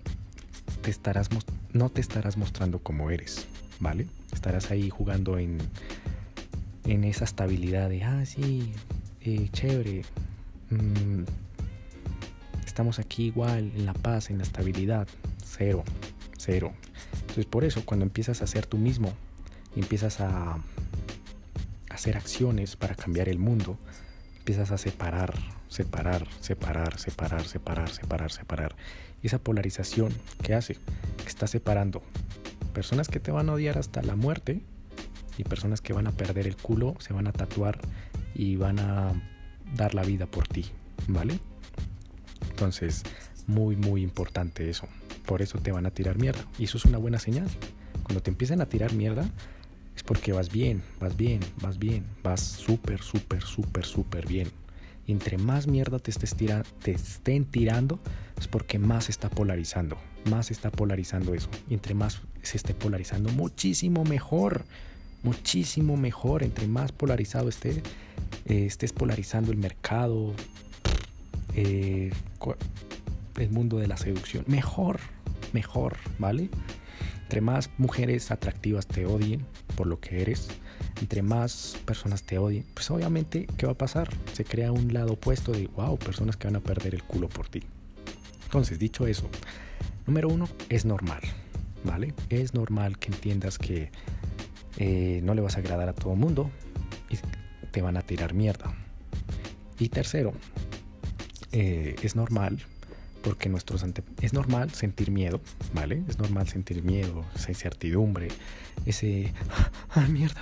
te 0.81 0.89
estarás, 0.91 1.29
no 1.73 1.89
te 1.89 2.01
estarás 2.01 2.37
mostrando 2.37 2.79
como 2.79 3.11
eres, 3.11 3.47
¿vale? 3.79 4.07
Estarás 4.33 4.71
ahí 4.71 4.89
jugando 4.89 5.37
en, 5.37 5.57
en 6.85 7.03
esa 7.03 7.25
estabilidad 7.25 7.89
de, 7.89 8.03
ah, 8.03 8.25
sí, 8.25 8.71
eh, 9.21 9.49
chévere, 9.51 10.03
mm, 10.69 11.23
estamos 12.75 12.99
aquí 12.99 13.27
igual, 13.27 13.71
en 13.73 13.85
la 13.85 13.93
paz, 13.93 14.29
en 14.29 14.37
la 14.37 14.43
estabilidad, 14.43 15.07
cero, 15.41 15.85
cero. 16.37 16.73
Entonces 17.21 17.45
por 17.45 17.63
eso 17.63 17.85
cuando 17.85 18.03
empiezas 18.03 18.41
a 18.41 18.47
ser 18.47 18.65
tú 18.65 18.77
mismo, 18.77 19.13
empiezas 19.77 20.19
a 20.19 20.57
hacer 21.89 22.17
acciones 22.17 22.75
para 22.75 22.93
cambiar 22.93 23.29
el 23.29 23.39
mundo, 23.39 23.77
empiezas 24.39 24.71
a 24.71 24.77
separar, 24.77 25.33
separar, 25.69 26.27
separar, 26.41 26.99
separar, 26.99 27.45
separar, 27.45 27.89
separar, 27.91 28.31
separar. 28.33 28.75
Y 29.23 29.27
esa 29.27 29.39
polarización 29.39 30.13
que 30.43 30.53
hace, 30.53 30.73
que 30.73 31.27
está 31.27 31.47
separando 31.47 32.03
personas 32.73 33.07
que 33.07 33.21
te 33.21 33.31
van 33.31 33.47
a 33.47 33.53
odiar 33.53 33.77
hasta 33.77 34.01
la 34.01 34.17
muerte 34.17 34.61
y 35.37 35.45
personas 35.45 35.79
que 35.79 35.93
van 35.93 36.07
a 36.07 36.11
perder 36.11 36.45
el 36.45 36.57
culo, 36.57 36.97
se 36.99 37.13
van 37.13 37.27
a 37.27 37.31
tatuar 37.31 37.79
y 38.33 38.57
van 38.57 38.79
a 38.79 39.13
dar 39.77 39.95
la 39.95 40.03
vida 40.03 40.25
por 40.25 40.49
ti, 40.49 40.65
¿vale? 41.07 41.39
Entonces, 42.55 43.03
muy, 43.47 43.75
muy 43.75 44.01
importante 44.01 44.69
eso. 44.69 44.87
Por 45.25 45.41
eso 45.41 45.59
te 45.59 45.73
van 45.73 45.85
a 45.85 45.91
tirar 45.91 46.17
mierda. 46.17 46.39
Y 46.57 46.63
eso 46.63 46.77
es 46.77 46.85
una 46.85 46.97
buena 46.97 47.19
señal. 47.19 47.49
Cuando 48.03 48.23
te 48.23 48.31
empiezan 48.31 48.61
a 48.61 48.65
tirar 48.65 48.93
mierda, 48.93 49.29
es 49.93 50.03
porque 50.03 50.31
vas 50.31 50.49
bien, 50.49 50.81
vas 51.01 51.17
bien, 51.17 51.41
vas 51.61 51.77
bien, 51.77 52.05
vas 52.23 52.39
súper, 52.39 53.01
súper, 53.01 53.41
súper, 53.43 53.83
súper 53.83 54.25
bien. 54.25 54.47
Y 55.05 55.11
entre 55.11 55.37
más 55.37 55.67
mierda 55.67 55.99
te, 55.99 56.11
estés 56.11 56.33
te 56.33 56.91
estén 56.91 57.43
tirando, 57.43 57.99
es 58.39 58.47
porque 58.47 58.79
más 58.79 59.09
está 59.09 59.29
polarizando. 59.29 59.97
Más 60.29 60.49
está 60.49 60.71
polarizando 60.71 61.33
eso. 61.33 61.49
Y 61.69 61.73
entre 61.73 61.93
más 61.93 62.21
se 62.41 62.55
esté 62.55 62.73
polarizando, 62.73 63.33
muchísimo 63.33 64.05
mejor. 64.05 64.63
Muchísimo 65.23 65.97
mejor. 65.97 66.41
Entre 66.41 66.67
más 66.67 66.93
polarizado 66.93 67.49
esté, 67.49 67.83
eh, 68.45 68.65
estés 68.65 68.93
polarizando 68.93 69.51
el 69.51 69.57
mercado, 69.57 70.33
eh, 71.55 72.11
el 73.37 73.49
mundo 73.49 73.77
de 73.77 73.87
la 73.87 73.97
seducción. 73.97 74.43
Mejor, 74.47 74.99
mejor, 75.53 75.97
¿vale? 76.19 76.49
Entre 77.23 77.41
más 77.41 77.69
mujeres 77.77 78.31
atractivas 78.31 78.87
te 78.87 79.05
odien 79.05 79.45
por 79.75 79.87
lo 79.87 79.99
que 79.99 80.21
eres, 80.21 80.47
entre 81.01 81.21
más 81.21 81.77
personas 81.85 82.23
te 82.23 82.37
odien, 82.37 82.65
pues 82.73 82.89
obviamente, 82.91 83.47
¿qué 83.57 83.65
va 83.65 83.73
a 83.73 83.77
pasar? 83.77 84.09
Se 84.33 84.45
crea 84.45 84.71
un 84.71 84.93
lado 84.93 85.13
opuesto 85.13 85.51
de, 85.51 85.67
wow, 85.67 85.97
personas 85.97 86.37
que 86.37 86.47
van 86.47 86.55
a 86.55 86.61
perder 86.61 86.93
el 86.93 87.03
culo 87.03 87.27
por 87.27 87.49
ti. 87.49 87.63
Entonces, 88.45 88.79
dicho 88.79 89.07
eso, 89.07 89.29
número 90.05 90.29
uno, 90.29 90.47
es 90.69 90.85
normal, 90.85 91.21
¿vale? 91.83 92.13
Es 92.29 92.53
normal 92.53 92.99
que 92.99 93.11
entiendas 93.11 93.57
que 93.57 93.91
eh, 94.77 95.21
no 95.23 95.33
le 95.33 95.41
vas 95.41 95.55
a 95.55 95.59
agradar 95.59 95.89
a 95.89 95.93
todo 95.93 96.13
el 96.13 96.19
mundo 96.19 96.51
y 97.09 97.17
te 97.71 97.81
van 97.81 97.97
a 97.97 98.01
tirar 98.01 98.33
mierda. 98.33 98.73
Y 99.79 99.89
tercero, 99.89 100.33
eh, 101.57 101.95
es 102.01 102.17
normal 102.17 102.61
porque 103.23 103.47
nuestros 103.47 103.83
es 104.21 104.33
normal 104.33 104.71
sentir 104.71 105.09
miedo, 105.09 105.39
¿vale? 105.73 106.03
Es 106.09 106.19
normal 106.19 106.49
sentir 106.49 106.83
miedo, 106.83 107.23
esa 107.33 107.49
incertidumbre, 107.49 108.27
ese 108.85 109.33
ah, 109.91 110.05
mierda, 110.09 110.41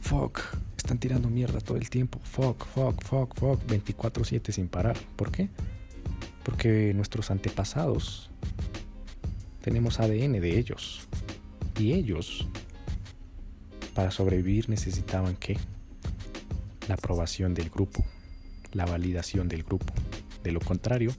fuck, 0.00 0.38
están 0.76 0.98
tirando 0.98 1.28
mierda 1.28 1.58
todo 1.60 1.76
el 1.78 1.90
tiempo, 1.90 2.20
fuck, 2.22 2.64
fuck, 2.64 3.02
fuck, 3.02 3.34
fuck, 3.34 3.60
24/7 3.66 4.52
sin 4.52 4.68
parar. 4.68 4.96
¿Por 5.16 5.32
qué? 5.32 5.48
Porque 6.44 6.94
nuestros 6.94 7.32
antepasados 7.32 8.30
tenemos 9.62 9.98
ADN 9.98 10.40
de 10.40 10.58
ellos 10.60 11.08
y 11.76 11.92
ellos 11.92 12.46
para 13.94 14.12
sobrevivir 14.12 14.68
necesitaban 14.68 15.34
qué? 15.34 15.58
La 16.86 16.94
aprobación 16.94 17.52
del 17.52 17.68
grupo, 17.68 18.04
la 18.72 18.86
validación 18.86 19.48
del 19.48 19.64
grupo. 19.64 19.92
De 20.42 20.52
lo 20.52 20.60
contrario, 20.60 21.12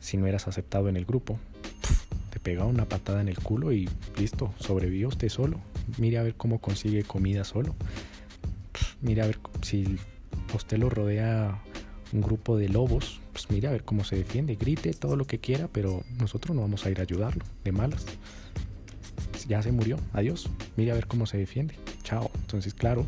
si 0.00 0.16
no 0.16 0.26
eras 0.26 0.48
aceptado 0.48 0.88
en 0.88 0.96
el 0.96 1.04
grupo, 1.04 1.38
te 2.30 2.38
pegaba 2.38 2.68
una 2.68 2.88
patada 2.88 3.20
en 3.20 3.28
el 3.28 3.38
culo 3.38 3.72
y 3.72 3.88
listo, 4.18 4.54
sobrevivió 4.58 5.08
usted 5.08 5.28
solo. 5.28 5.60
Mire 5.98 6.18
a 6.18 6.22
ver 6.22 6.34
cómo 6.34 6.60
consigue 6.60 7.04
comida 7.04 7.44
solo. 7.44 7.74
Mire 9.00 9.22
a 9.22 9.26
ver 9.26 9.38
si 9.62 9.98
usted 10.54 10.78
lo 10.78 10.88
rodea 10.88 11.60
un 12.12 12.20
grupo 12.20 12.56
de 12.56 12.68
lobos, 12.68 13.20
pues 13.32 13.50
mire 13.50 13.68
a 13.68 13.72
ver 13.72 13.84
cómo 13.84 14.04
se 14.04 14.16
defiende, 14.16 14.54
grite 14.54 14.92
todo 14.92 15.16
lo 15.16 15.26
que 15.26 15.38
quiera, 15.38 15.68
pero 15.68 16.04
nosotros 16.18 16.54
no 16.54 16.62
vamos 16.62 16.86
a 16.86 16.90
ir 16.90 17.00
a 17.00 17.02
ayudarlo, 17.02 17.44
de 17.64 17.72
malas. 17.72 18.06
Ya 19.48 19.60
se 19.62 19.72
murió, 19.72 19.98
adiós, 20.12 20.48
mire 20.76 20.92
a 20.92 20.94
ver 20.94 21.06
cómo 21.06 21.26
se 21.26 21.36
defiende, 21.36 21.74
chao. 22.02 22.30
Entonces, 22.36 22.72
claro, 22.72 23.06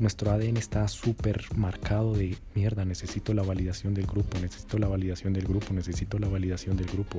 nuestro 0.00 0.30
ADN 0.30 0.56
está 0.56 0.88
súper 0.88 1.44
marcado 1.56 2.14
de 2.14 2.36
mierda, 2.54 2.84
necesito 2.84 3.34
la 3.34 3.42
validación 3.42 3.92
del 3.94 4.06
grupo, 4.06 4.38
necesito 4.40 4.78
la 4.78 4.88
validación 4.88 5.34
del 5.34 5.46
grupo, 5.46 5.74
necesito 5.74 6.18
la 6.18 6.26
validación 6.26 6.76
del 6.76 6.86
grupo. 6.86 7.18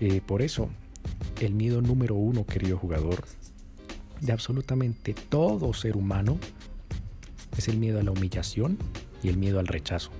Eh, 0.00 0.20
por 0.24 0.42
eso, 0.42 0.68
el 1.40 1.54
miedo 1.54 1.80
número 1.80 2.14
uno, 2.14 2.44
querido 2.44 2.76
jugador, 2.76 3.24
de 4.20 4.32
absolutamente 4.32 5.14
todo 5.14 5.72
ser 5.72 5.96
humano, 5.96 6.38
es 7.56 7.68
el 7.68 7.78
miedo 7.78 7.98
a 7.98 8.02
la 8.02 8.10
humillación 8.10 8.76
y 9.22 9.28
el 9.28 9.38
miedo 9.38 9.58
al 9.58 9.66
rechazo. 9.66 10.10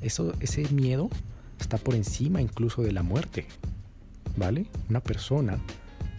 Eso, 0.00 0.32
ese 0.40 0.66
miedo 0.70 1.10
está 1.60 1.76
por 1.76 1.94
encima 1.94 2.40
incluso 2.40 2.82
de 2.82 2.92
la 2.92 3.02
muerte. 3.02 3.46
¿Vale? 4.36 4.64
Una 4.88 5.00
persona 5.00 5.58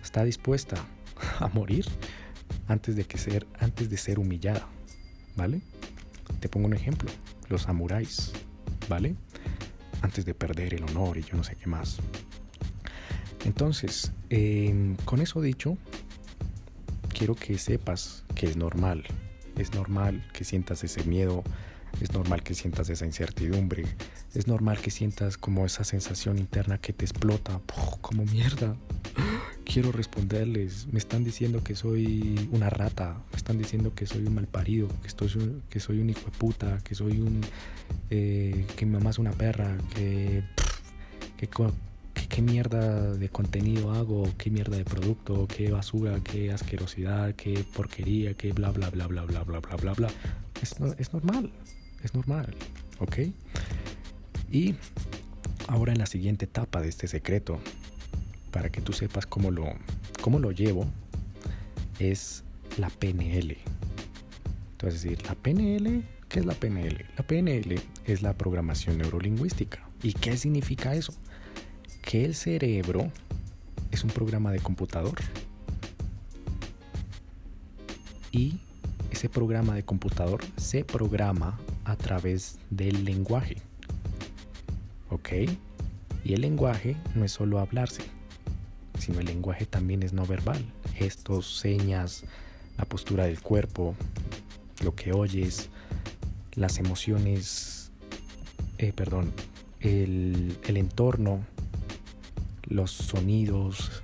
está 0.04 0.24
dispuesta 0.24 0.76
a 1.40 1.48
morir 1.48 1.86
antes 2.68 2.96
de, 2.96 3.06
que 3.06 3.18
ser, 3.18 3.48
antes 3.60 3.90
de 3.90 3.98
ser 3.98 4.20
humillada. 4.20 4.68
¿Vale? 5.36 5.62
Te 6.40 6.50
pongo 6.50 6.68
un 6.68 6.74
ejemplo, 6.74 7.10
los 7.50 7.64
samuráis, 7.64 8.32
¿vale? 8.90 9.16
Antes 10.02 10.26
de 10.26 10.34
perder 10.34 10.74
el 10.74 10.84
honor 10.84 11.18
y 11.18 11.24
yo 11.24 11.36
no 11.36 11.44
sé 11.44 11.56
qué 11.56 11.68
más. 11.68 11.98
Entonces, 13.46 14.12
em, 14.30 14.96
con 15.06 15.22
eso 15.22 15.42
dicho, 15.42 15.78
quiero 17.14 17.36
que 17.36 17.58
sepas 17.58 18.24
que 18.36 18.48
es 18.48 18.58
normal, 18.58 19.04
es 19.58 19.74
normal 19.74 20.28
que 20.34 20.44
sientas 20.44 20.84
ese 20.84 21.04
miedo, 21.04 21.44
es 22.02 22.14
normal 22.14 22.42
que 22.42 22.56
sientas 22.56 22.90
esa 22.90 23.06
incertidumbre, 23.06 23.86
es 24.34 24.48
normal 24.48 24.80
que 24.80 24.92
sientas 24.92 25.38
como 25.38 25.66
esa 25.66 25.84
sensación 25.84 26.38
interna 26.38 26.78
que 26.78 26.94
te 26.94 27.06
explota, 27.06 27.62
como 28.02 28.26
mierda, 28.26 28.76
quiero 29.64 29.92
responderles. 29.92 30.88
Me 30.92 31.00
están 31.00 31.24
diciendo 31.24 31.64
que 31.64 31.76
soy 31.76 32.50
una 32.52 32.70
rata, 32.70 33.22
me 33.32 33.38
están 33.38 33.58
diciendo 33.58 33.94
que 33.96 34.06
soy 34.06 34.26
un 34.26 34.36
malparido, 34.36 34.88
que, 35.02 35.08
estoy, 35.08 35.62
que 35.70 35.80
soy 35.80 36.00
un 36.00 36.10
hijo 36.10 36.22
de 36.22 36.32
puta, 36.38 36.80
que 36.84 36.96
soy 36.96 37.20
un. 37.20 37.42
Eh, 38.10 38.66
que 38.76 38.86
mi 38.86 38.94
mamá 38.94 39.10
es 39.10 39.20
una 39.20 39.32
perra, 39.32 39.78
que. 39.96 40.44
qué 42.30 42.42
mierda 42.42 43.14
de 43.14 43.30
contenido 43.30 43.92
hago, 43.92 44.28
qué 44.38 44.50
mierda 44.50 44.78
de 44.78 44.86
producto, 44.86 45.48
qué 45.48 45.72
basura, 45.72 46.20
qué 46.24 46.52
asquerosidad, 46.52 47.36
qué 47.36 47.64
porquería, 47.76 48.34
qué 48.34 48.54
bla 48.54 48.72
bla 48.72 48.90
bla 48.90 49.08
bla 49.08 49.24
bla 49.24 49.44
bla 49.44 49.60
bla 49.60 49.76
bla 49.76 49.94
bla. 49.94 50.10
Es 50.62 51.14
normal, 51.14 51.52
es 52.04 52.14
normal, 52.14 52.56
¿ok? 53.00 53.18
Y 54.52 54.76
ahora 55.68 55.94
en 55.94 56.00
la 56.00 56.06
siguiente 56.06 56.46
etapa 56.46 56.82
de 56.82 56.90
este 56.90 57.08
secreto, 57.08 57.60
para 58.54 58.70
que 58.70 58.80
tú 58.80 58.94
sepas 58.94 59.26
cómo 59.26 59.52
lo, 59.52 59.66
cómo 60.22 60.40
lo 60.40 60.52
llevo, 60.52 60.86
es 62.00 62.44
la 62.78 62.90
PNL. 62.90 63.58
Entonces, 64.74 65.02
decir, 65.02 65.26
la 65.26 65.34
PNL, 65.34 66.04
¿qué 66.30 66.40
es 66.40 66.46
la 66.46 66.54
PNL? 66.54 67.06
La 67.18 67.26
PNL 67.26 67.82
es 68.06 68.22
la 68.22 68.38
programación 68.38 69.00
neurolingüística. 69.00 69.80
¿Y 70.04 70.14
qué 70.14 70.38
significa 70.38 70.94
eso? 70.94 71.14
Que 72.04 72.26
el 72.26 72.36
cerebro 72.36 73.12
es 73.92 74.04
un 74.04 74.12
programa 74.12 74.52
de 74.52 74.60
computador. 74.60 75.16
Y 78.32 78.60
ese 79.12 79.30
programa 79.30 79.74
de 79.74 79.84
computador 79.84 80.42
se 80.58 80.86
programa 80.86 81.60
a 81.86 81.96
través 81.96 82.60
del 82.70 83.04
lenguaje. 83.04 83.58
¿Ok? 85.10 85.30
Y 86.24 86.34
el 86.34 86.42
lenguaje 86.42 86.96
no 87.16 87.26
es 87.26 87.32
solo 87.32 87.60
hablarse, 87.60 88.04
sino 89.04 89.20
el 89.20 89.26
lenguaje 89.26 89.66
también 89.66 90.02
es 90.02 90.14
no 90.14 90.26
verbal. 90.26 90.64
Gestos, 90.96 91.60
señas, 91.60 92.24
la 92.78 92.86
postura 92.86 93.26
del 93.26 93.42
cuerpo, 93.42 93.96
lo 94.82 94.96
que 94.96 95.12
oyes, 95.12 95.70
las 96.54 96.80
emociones, 96.80 97.92
eh, 98.78 98.94
perdón, 98.94 99.34
el, 99.82 100.58
entorno, 100.66 101.46
los 102.68 102.92
sonidos, 102.92 104.04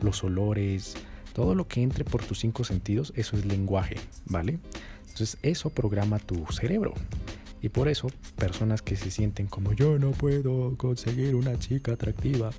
los 0.00 0.24
olores, 0.24 0.94
Todo 1.34 1.54
lo 1.54 1.68
que 1.68 1.82
entre 1.82 2.04
por 2.04 2.24
tus 2.24 2.40
cinco 2.40 2.64
sentidos, 2.64 3.12
eso 3.16 3.36
es 3.36 3.44
lenguaje, 3.46 3.96
¿vale? 4.26 4.58
Entonces 5.02 5.38
eso 5.42 5.70
programa 5.70 6.18
tu 6.18 6.44
cerebro. 6.52 6.94
Y 7.62 7.68
por 7.68 7.88
eso, 7.88 8.08
personas 8.36 8.80
que 8.80 8.96
se 8.96 9.10
sienten 9.10 9.46
como 9.46 9.72
yo 9.72 9.98
no 9.98 10.12
puedo 10.12 10.76
conseguir 10.76 11.34
una 11.34 11.58
chica 11.58 11.92
atractiva, 11.92 12.50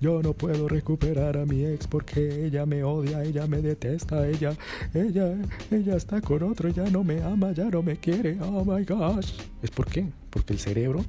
yo 0.00 0.22
no 0.22 0.32
puedo 0.32 0.68
recuperar 0.68 1.36
a 1.36 1.44
mi 1.44 1.64
ex 1.64 1.86
porque 1.88 2.46
ella 2.46 2.64
me 2.64 2.84
odia, 2.84 3.24
ella 3.24 3.46
me 3.46 3.60
detesta, 3.60 4.28
ella, 4.28 4.56
ella, 4.92 5.34
ella 5.70 5.96
está 5.96 6.20
con 6.20 6.42
otro, 6.44 6.68
ya 6.68 6.84
no 6.84 7.02
me 7.02 7.20
ama, 7.22 7.52
ya 7.52 7.64
no 7.64 7.82
me 7.82 7.96
quiere, 7.96 8.38
oh 8.40 8.64
my 8.64 8.84
gosh. 8.84 9.32
¿Es 9.62 9.70
por 9.70 9.86
qué? 9.86 10.06
Porque 10.30 10.52
el 10.52 10.60
cerebro, 10.60 11.04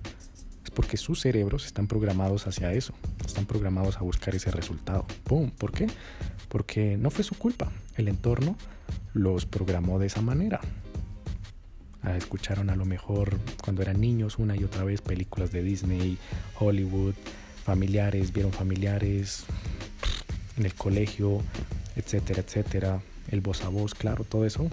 es 0.64 0.72
porque 0.72 0.98
sus 0.98 1.22
cerebros 1.22 1.68
están 1.68 1.86
programados 1.86 2.48
hacia 2.48 2.74
eso, 2.74 2.94
están 3.26 3.46
programados 3.46 3.98
a 3.98 4.02
buscar 4.02 4.34
ese 4.34 4.50
resultado. 4.50 5.06
¿Por 5.24 5.72
qué? 5.72 5.88
Porque 6.50 6.98
no 6.98 7.12
fue 7.12 7.24
su 7.24 7.36
culpa, 7.36 7.72
el 7.96 8.08
entorno 8.08 8.58
los 9.14 9.46
programó 9.46 10.00
de 10.00 10.08
esa 10.08 10.22
manera 10.22 10.60
escucharon 12.18 12.70
a 12.70 12.76
lo 12.76 12.86
mejor 12.86 13.40
cuando 13.64 13.82
eran 13.82 14.00
niños 14.00 14.38
una 14.38 14.56
y 14.56 14.64
otra 14.64 14.84
vez 14.84 15.02
películas 15.02 15.52
de 15.52 15.64
Disney, 15.64 16.18
Hollywood, 16.60 17.16
familiares, 17.64 18.32
vieron 18.32 18.52
familiares 18.52 19.46
en 20.58 20.66
el 20.66 20.74
colegio, 20.74 21.42
etcétera, 21.96 22.42
etcétera, 22.42 23.02
el 23.32 23.42
voz 23.42 23.64
a 23.64 23.70
voz, 23.70 23.94
claro, 23.94 24.24
todo 24.24 24.46
eso 24.46 24.70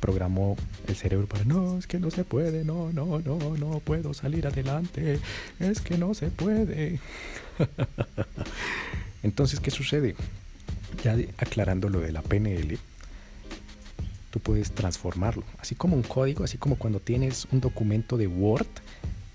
programó 0.00 0.56
el 0.88 0.96
cerebro 0.96 1.26
para 1.26 1.44
no, 1.44 1.78
es 1.78 1.86
que 1.86 2.00
no 2.00 2.10
se 2.10 2.24
puede, 2.24 2.64
no, 2.64 2.90
no, 2.92 3.20
no, 3.20 3.56
no 3.56 3.80
puedo 3.80 4.14
salir 4.14 4.46
adelante, 4.46 5.20
es 5.60 5.80
que 5.82 5.98
no 5.98 6.14
se 6.14 6.28
puede. 6.28 6.98
Entonces, 9.22 9.60
¿qué 9.60 9.70
sucede? 9.70 10.16
Ya 11.04 11.16
aclarando 11.36 11.90
lo 11.90 12.00
de 12.00 12.12
la 12.12 12.22
PNL, 12.22 12.78
tú 14.30 14.40
puedes 14.40 14.72
transformarlo. 14.72 15.44
Así 15.58 15.74
como 15.74 15.96
un 15.96 16.02
código, 16.02 16.44
así 16.44 16.58
como 16.58 16.76
cuando 16.76 17.00
tienes 17.00 17.46
un 17.52 17.60
documento 17.60 18.16
de 18.16 18.26
Word 18.26 18.68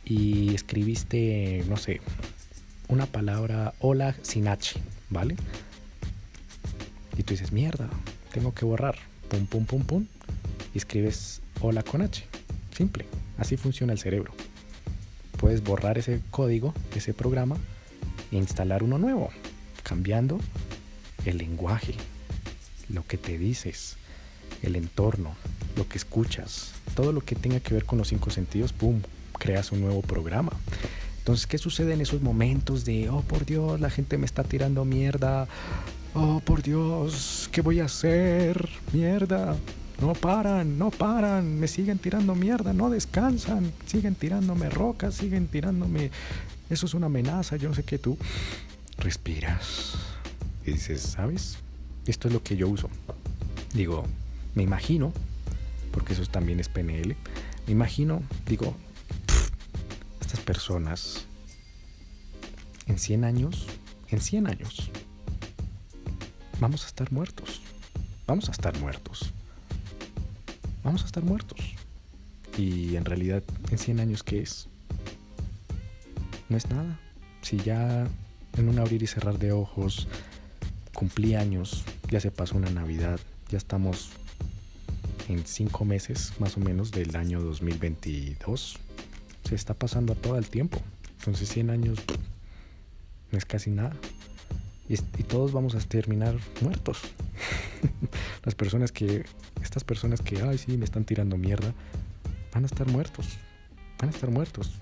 y 0.03 0.53
escribiste, 0.55 1.63
no 1.67 1.77
sé, 1.77 2.01
una 2.87 3.05
palabra 3.05 3.73
hola 3.79 4.15
sin 4.21 4.47
H, 4.47 4.79
¿vale? 5.09 5.35
Y 7.17 7.23
tú 7.23 7.33
dices, 7.33 7.51
mierda, 7.51 7.89
tengo 8.31 8.53
que 8.53 8.65
borrar. 8.65 8.95
Pum, 9.29 9.45
pum, 9.45 9.65
pum, 9.65 9.83
pum. 9.83 10.05
Y 10.73 10.77
escribes 10.77 11.41
hola 11.61 11.83
con 11.83 12.01
H. 12.01 12.25
Simple. 12.75 13.05
Así 13.37 13.57
funciona 13.57 13.93
el 13.93 13.99
cerebro. 13.99 14.33
Puedes 15.39 15.63
borrar 15.63 15.97
ese 15.97 16.21
código, 16.31 16.73
ese 16.95 17.13
programa, 17.13 17.57
e 18.31 18.37
instalar 18.37 18.83
uno 18.83 18.97
nuevo, 18.97 19.29
cambiando 19.83 20.39
el 21.25 21.37
lenguaje, 21.37 21.95
lo 22.89 23.05
que 23.05 23.17
te 23.17 23.37
dices, 23.37 23.97
el 24.65 24.75
entorno, 24.75 25.35
lo 25.75 25.87
que 25.87 25.97
escuchas, 25.97 26.71
todo 26.95 27.11
lo 27.11 27.21
que 27.21 27.35
tenga 27.35 27.59
que 27.59 27.73
ver 27.73 27.85
con 27.85 27.97
los 27.97 28.07
cinco 28.07 28.29
sentidos, 28.29 28.73
¡pum!, 28.73 29.01
creas 29.37 29.71
un 29.71 29.81
nuevo 29.81 30.01
programa. 30.01 30.51
Entonces, 31.19 31.47
¿qué 31.47 31.57
sucede 31.57 31.93
en 31.93 32.01
esos 32.01 32.21
momentos 32.21 32.85
de, 32.85 33.09
oh 33.09 33.21
por 33.21 33.45
Dios, 33.45 33.79
la 33.79 33.89
gente 33.89 34.17
me 34.17 34.25
está 34.25 34.43
tirando 34.43 34.85
mierda? 34.85 35.47
Oh 36.13 36.39
por 36.39 36.61
Dios, 36.61 37.49
¿qué 37.51 37.61
voy 37.61 37.79
a 37.79 37.85
hacer? 37.85 38.69
Mierda. 38.93 39.55
No 39.99 40.13
paran, 40.13 40.77
no 40.77 40.91
paran, 40.91 41.57
me 41.59 41.67
siguen 41.67 41.99
tirando 41.99 42.35
mierda, 42.35 42.73
no 42.73 42.89
descansan, 42.89 43.71
siguen 43.85 44.15
tirándome 44.15 44.69
rocas, 44.69 45.15
siguen 45.15 45.47
tirándome... 45.47 46.11
Eso 46.69 46.85
es 46.85 46.93
una 46.93 47.05
amenaza, 47.05 47.55
yo 47.55 47.69
no 47.69 47.75
sé 47.75 47.83
qué 47.83 47.97
tú. 47.97 48.17
Respiras 48.97 49.93
y 50.65 50.71
dices, 50.71 51.01
¿sabes? 51.01 51.57
Esto 52.05 52.27
es 52.27 52.33
lo 52.33 52.43
que 52.43 52.57
yo 52.57 52.67
uso. 52.67 52.89
Digo, 53.73 54.05
me 54.55 54.63
imagino, 54.63 55.13
porque 55.91 56.13
eso 56.13 56.25
también 56.25 56.59
es 56.59 56.69
PNL, 56.69 57.15
me 57.67 57.71
imagino, 57.71 58.23
digo, 58.47 58.75
estas 60.21 60.39
personas 60.39 61.25
en 62.87 62.97
100 62.97 63.23
años, 63.23 63.67
en 64.09 64.21
100 64.21 64.47
años, 64.47 64.89
vamos 66.59 66.83
a 66.85 66.87
estar 66.87 67.11
muertos, 67.11 67.61
vamos 68.27 68.49
a 68.49 68.51
estar 68.51 68.77
muertos, 68.79 69.31
vamos 70.83 71.03
a 71.03 71.05
estar 71.05 71.23
muertos. 71.23 71.59
Y 72.57 72.95
en 72.95 73.03
realidad, 73.03 73.43
en 73.69 73.77
100 73.77 73.99
años, 73.99 74.23
¿qué 74.23 74.41
es? 74.41 74.69
No 76.47 76.55
es 76.55 76.69
nada. 76.69 76.99
Si 77.41 77.57
ya 77.57 78.07
en 78.57 78.69
un 78.69 78.79
abrir 78.79 79.03
y 79.03 79.07
cerrar 79.07 79.37
de 79.37 79.51
ojos 79.51 80.07
cumplí 80.93 81.35
años, 81.35 81.83
ya 82.09 82.21
se 82.21 82.31
pasó 82.31 82.55
una 82.55 82.69
Navidad, 82.69 83.19
ya 83.49 83.57
estamos 83.57 84.11
en 85.27 85.45
cinco 85.45 85.85
meses 85.85 86.33
más 86.39 86.57
o 86.57 86.59
menos 86.59 86.91
del 86.91 87.15
año 87.15 87.41
2022. 87.41 88.77
Se 89.43 89.55
está 89.55 89.73
pasando 89.73 90.13
a 90.13 90.15
todo 90.15 90.37
el 90.37 90.47
tiempo. 90.47 90.79
Entonces 91.19 91.49
100 91.49 91.69
años 91.69 91.99
no 93.31 93.37
es 93.37 93.45
casi 93.45 93.71
nada. 93.71 93.95
Y, 94.87 94.97
todos 95.23 95.51
vamos 95.51 95.73
a 95.73 95.79
terminar 95.79 96.37
muertos. 96.61 96.99
Las 98.45 98.53
personas 98.53 98.91
que, 98.91 99.25
estas 99.63 99.83
personas 99.83 100.21
que, 100.21 100.41
ay, 100.43 100.59
sí, 100.59 100.77
me 100.77 100.85
están 100.85 101.05
tirando 101.05 101.37
mierda, 101.37 101.73
van 102.53 102.63
a 102.63 102.67
estar 102.67 102.87
muertos. 102.87 103.39
Van 103.99 104.09
a 104.09 104.13
estar 104.13 104.29
muertos. 104.29 104.73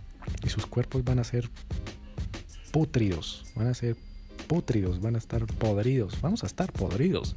Y 0.46 0.50
sus 0.50 0.66
cuerpos 0.66 1.06
van 1.06 1.20
a 1.20 1.24
ser 1.24 1.50
putridos. 2.72 3.46
Van 3.56 3.68
a 3.68 3.74
ser 3.74 3.96
putridos. 4.48 5.00
Van 5.00 5.16
a 5.16 5.20
estar 5.20 5.46
podridos. 5.46 6.20
Vamos 6.20 6.44
a 6.44 6.48
estar 6.48 6.72
podridos. 6.74 7.36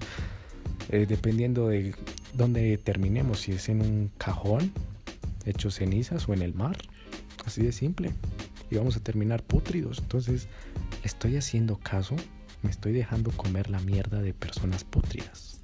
Eh, 0.89 1.07
dependiendo 1.09 1.69
de 1.69 1.95
donde 2.37 2.79
terminemos, 2.79 3.41
si 3.41 3.53
es 3.53 3.69
en 3.69 3.81
un 3.81 4.11
cajón 4.19 4.73
hecho 5.47 5.71
cenizas 5.71 6.29
o 6.29 6.35
en 6.35 6.43
el 6.43 6.55
mar. 6.55 6.77
Así 7.45 7.63
de 7.63 7.73
simple. 7.73 8.13
Y 8.71 8.77
vamos 8.77 8.97
a 8.97 9.01
terminar 9.01 9.43
putridos. 9.43 9.99
Entonces, 9.99 10.49
estoy 11.05 11.37
haciendo 11.37 11.79
caso? 11.79 12.17
¿Me 12.63 12.71
estoy 12.71 12.93
dejando 12.93 13.31
comer 13.31 13.71
la 13.71 13.79
mierda 13.81 14.21
de 14.21 14.35
personas 14.35 14.85
putridas? 14.85 15.61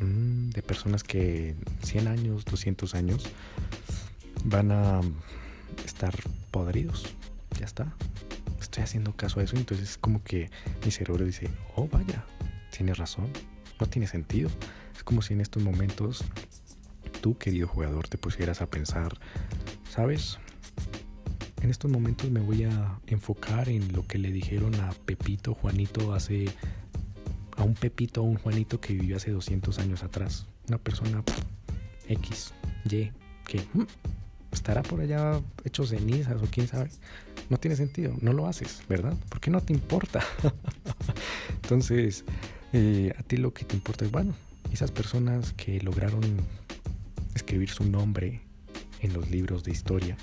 Mm, 0.00 0.50
de 0.50 0.62
personas 0.62 1.02
que 1.02 1.56
100 1.82 2.08
años, 2.08 2.44
200 2.44 2.94
años 2.94 3.24
van 4.44 4.70
a 4.70 5.00
estar 5.84 6.14
podridos. 6.50 7.06
Ya 7.58 7.66
está. 7.66 7.92
Estoy 8.60 8.84
haciendo 8.84 9.16
caso 9.16 9.40
a 9.40 9.42
eso. 9.42 9.56
Entonces, 9.56 9.98
como 9.98 10.22
que 10.22 10.50
mi 10.84 10.90
cerebro 10.92 11.24
dice: 11.24 11.50
Oh, 11.74 11.88
vaya, 11.88 12.24
tienes 12.70 12.98
razón. 12.98 13.28
No 13.84 13.90
tiene 13.90 14.06
sentido. 14.06 14.48
Es 14.96 15.04
como 15.04 15.20
si 15.20 15.34
en 15.34 15.42
estos 15.42 15.62
momentos 15.62 16.24
tú, 17.20 17.36
querido 17.36 17.68
jugador, 17.68 18.08
te 18.08 18.16
pusieras 18.16 18.62
a 18.62 18.66
pensar, 18.66 19.18
¿sabes? 19.90 20.38
En 21.60 21.68
estos 21.68 21.90
momentos 21.90 22.30
me 22.30 22.40
voy 22.40 22.64
a 22.64 22.98
enfocar 23.08 23.68
en 23.68 23.92
lo 23.92 24.06
que 24.06 24.16
le 24.16 24.32
dijeron 24.32 24.74
a 24.76 24.90
Pepito, 25.04 25.52
Juanito, 25.52 26.14
hace... 26.14 26.46
A 27.58 27.62
un 27.62 27.74
Pepito, 27.74 28.22
a 28.22 28.24
un 28.24 28.36
Juanito 28.36 28.80
que 28.80 28.94
vivió 28.94 29.18
hace 29.18 29.32
200 29.32 29.78
años 29.78 30.02
atrás. 30.02 30.46
Una 30.68 30.78
persona 30.78 31.22
X, 32.08 32.54
Y, 32.86 33.12
que 33.46 33.66
mm, 33.74 33.84
estará 34.50 34.82
por 34.82 35.02
allá 35.02 35.42
hecho 35.64 35.84
cenizas 35.84 36.42
o 36.42 36.46
quién 36.50 36.68
sabe. 36.68 36.88
No 37.50 37.58
tiene 37.58 37.76
sentido, 37.76 38.14
no 38.22 38.32
lo 38.32 38.46
haces, 38.46 38.82
¿verdad? 38.88 39.14
Porque 39.28 39.50
no 39.50 39.60
te 39.60 39.74
importa. 39.74 40.24
Entonces, 41.62 42.24
eh, 42.74 43.14
a 43.16 43.22
ti 43.22 43.36
lo 43.36 43.54
que 43.54 43.64
te 43.64 43.76
importa 43.76 44.04
es, 44.04 44.10
bueno, 44.10 44.34
esas 44.72 44.90
personas 44.90 45.52
que 45.52 45.80
lograron 45.80 46.22
escribir 47.34 47.70
su 47.70 47.84
nombre 47.84 48.40
en 49.00 49.12
los 49.12 49.30
libros 49.30 49.62
de 49.62 49.70
historia, 49.70 50.16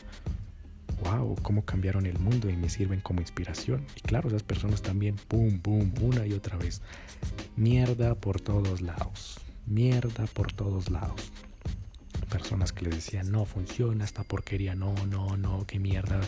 wow, 1.02 1.38
cómo 1.42 1.64
cambiaron 1.64 2.06
el 2.06 2.20
mundo 2.20 2.50
y 2.50 2.58
me 2.58 2.68
sirven 2.68 3.00
como 3.00 3.22
inspiración. 3.22 3.86
Y 3.96 4.02
claro, 4.02 4.28
esas 4.28 4.44
personas 4.44 4.82
también, 4.82 5.16
boom, 5.30 5.62
boom, 5.64 5.94
una 6.02 6.28
y 6.28 6.34
otra 6.34 6.58
vez. 6.58 6.82
Mierda 7.56 8.16
por 8.16 8.42
todos 8.42 8.82
lados. 8.82 9.40
Mierda 9.66 10.26
por 10.28 10.52
todos 10.52 10.92
lados. 10.92 11.32
Personas 12.30 12.74
que 12.74 12.84
les 12.84 12.96
decían, 12.96 13.32
no 13.32 13.46
funciona 13.46 14.04
esta 14.04 14.24
porquería, 14.24 14.76
no, 14.76 14.94
no, 15.08 15.38
no, 15.38 15.66
qué 15.66 15.80
mierda. 15.80 16.20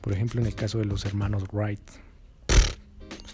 Por 0.00 0.14
ejemplo, 0.14 0.40
en 0.40 0.46
el 0.46 0.54
caso 0.54 0.78
de 0.78 0.86
los 0.86 1.04
hermanos 1.04 1.44
Wright, 1.52 1.80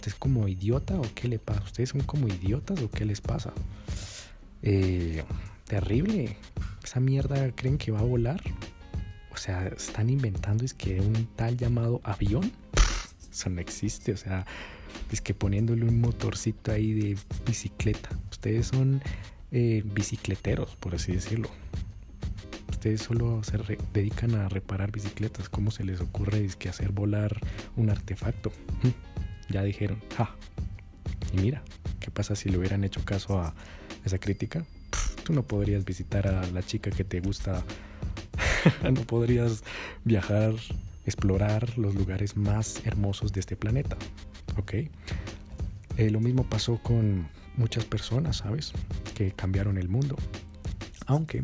¿usted 0.07 0.14
es 0.14 0.21
como 0.21 0.47
idiota 0.47 0.95
o 0.95 1.03
qué 1.16 1.27
le 1.27 1.40
pasa? 1.40 1.64
¿Ustedes 1.64 1.88
son 1.88 2.03
como 2.03 2.29
idiotas 2.29 2.81
o 2.81 2.88
qué 2.88 3.05
les 3.05 3.21
pasa? 3.21 3.53
Eh, 4.62 5.25
terrible. 5.64 6.37
Esa 6.85 7.01
mierda 7.01 7.51
creen 7.57 7.77
que 7.77 7.90
va 7.90 7.99
a 7.99 8.05
volar. 8.05 8.40
O 9.33 9.37
sea, 9.37 9.66
están 9.66 10.09
inventando 10.09 10.64
es 10.64 10.75
que 10.75 11.01
un 11.01 11.27
tal 11.35 11.57
llamado 11.57 12.01
avión. 12.05 12.53
Eso 13.33 13.51
no 13.51 13.61
existe. 13.61 14.12
O 14.12 14.16
sea, 14.16 14.47
es 15.11 15.21
que 15.21 15.35
poniéndole 15.35 15.85
un 15.85 16.01
motorcito 16.01 16.71
ahí 16.71 16.92
de 16.92 17.19
bicicleta. 17.45 18.11
Ustedes 18.31 18.69
son 18.69 19.03
eh, 19.51 19.83
bicicleteros, 19.85 20.77
por 20.77 20.95
así 20.95 21.14
decirlo. 21.14 21.51
Ustedes 22.71 23.03
solo 23.03 23.42
se 23.42 23.59
dedican 23.92 24.37
a 24.37 24.49
reparar 24.49 24.92
bicicletas. 24.92 25.49
¿Cómo 25.49 25.73
se 25.73 25.83
les 25.83 26.01
ocurre 26.01 26.45
es 26.45 26.55
que 26.55 26.69
hacer 26.69 26.92
volar 26.92 27.40
un 27.75 27.90
artefacto? 27.90 28.53
Ya 29.48 29.62
dijeron, 29.62 30.02
ja. 30.16 30.35
Y 31.32 31.38
mira, 31.38 31.62
¿qué 32.00 32.11
pasa 32.11 32.35
si 32.37 32.48
le 32.48 32.59
hubieran 32.59 32.85
hecho 32.85 33.04
caso 33.04 33.38
a 33.38 33.54
esa 34.04 34.18
crítica? 34.18 34.64
tú 35.26 35.32
no 35.32 35.42
podrías 35.42 35.85
visitar 35.85 36.28
a 36.28 36.46
la 36.52 36.62
chica 36.62 36.88
que 36.92 37.02
te 37.02 37.18
gusta, 37.18 37.64
no 38.85 39.00
podrías 39.02 39.64
viajar, 40.04 40.54
explorar 41.04 41.76
los 41.76 41.96
lugares 41.96 42.37
más 42.37 42.80
hermosos 42.87 43.32
de 43.32 43.40
este 43.40 43.56
planeta, 43.56 43.96
¿ok? 44.56 44.74
Eh, 45.96 46.11
lo 46.11 46.20
mismo 46.20 46.48
pasó 46.48 46.78
con 46.80 47.26
muchas 47.56 47.85
personas, 47.85 48.37
¿sabes? 48.37 48.72
Que 49.16 49.32
cambiaron 49.32 49.78
el 49.78 49.88
mundo. 49.88 50.14
Aunque 51.06 51.42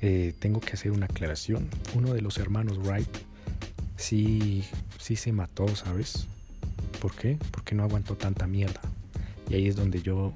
eh, 0.00 0.32
tengo 0.38 0.60
que 0.60 0.74
hacer 0.74 0.92
una 0.92 1.06
aclaración. 1.06 1.68
Uno 1.94 2.14
de 2.14 2.22
los 2.22 2.38
hermanos 2.38 2.78
Wright 2.78 3.08
sí, 3.96 4.64
sí 5.00 5.16
se 5.16 5.32
mató, 5.32 5.66
¿sabes? 5.74 6.28
¿Por 7.02 7.16
qué? 7.16 7.36
Porque 7.50 7.74
no 7.74 7.82
aguantó 7.82 8.16
tanta 8.16 8.46
mierda. 8.46 8.80
Y 9.50 9.54
ahí 9.54 9.66
es 9.66 9.74
donde 9.74 10.02
yo 10.02 10.32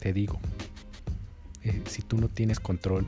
te 0.00 0.12
digo, 0.12 0.40
eh, 1.62 1.80
si 1.86 2.02
tú 2.02 2.16
no 2.16 2.26
tienes 2.26 2.58
control 2.58 3.06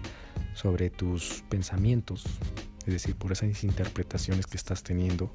sobre 0.55 0.89
tus 0.89 1.43
pensamientos, 1.49 2.23
es 2.87 2.93
decir, 2.93 3.17
por 3.17 3.33
esas 3.33 3.65
interpretaciones 3.65 4.47
que 4.47 4.57
estás 4.57 4.85
teniendo 4.85 5.35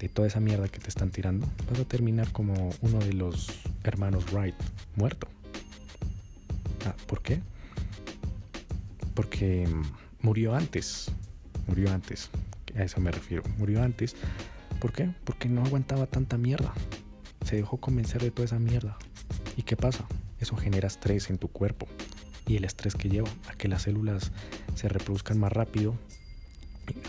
de 0.00 0.08
toda 0.08 0.26
esa 0.26 0.40
mierda 0.40 0.66
que 0.66 0.80
te 0.80 0.88
están 0.88 1.10
tirando, 1.10 1.46
vas 1.70 1.78
a 1.78 1.84
terminar 1.84 2.32
como 2.32 2.70
uno 2.80 2.98
de 2.98 3.12
los 3.12 3.46
hermanos 3.84 4.32
Wright, 4.32 4.56
muerto. 4.96 5.28
Ah, 6.84 6.96
¿Por 7.06 7.22
qué? 7.22 7.42
Porque 9.14 9.68
murió 10.20 10.56
antes, 10.56 11.12
murió 11.68 11.92
antes, 11.92 12.28
a 12.76 12.82
eso 12.82 13.00
me 13.00 13.12
refiero, 13.12 13.44
murió 13.56 13.84
antes. 13.84 14.16
¿Por 14.80 14.92
qué? 14.92 15.10
Porque 15.24 15.48
no 15.48 15.64
aguantaba 15.64 16.06
tanta 16.06 16.36
mierda. 16.36 16.72
Se 17.44 17.56
dejó 17.56 17.78
convencer 17.78 18.22
de 18.22 18.30
toda 18.30 18.44
esa 18.44 18.58
mierda. 18.58 18.96
¿Y 19.56 19.62
qué 19.62 19.76
pasa? 19.76 20.06
Eso 20.38 20.56
genera 20.56 20.86
estrés 20.86 21.30
en 21.30 21.38
tu 21.38 21.48
cuerpo. 21.48 21.88
Y 22.46 22.56
el 22.56 22.64
estrés 22.64 22.94
que 22.94 23.08
lleva 23.08 23.28
a 23.48 23.54
que 23.54 23.68
las 23.68 23.82
células 23.82 24.32
se 24.74 24.88
reproduzcan 24.88 25.38
más 25.38 25.52
rápido, 25.52 25.96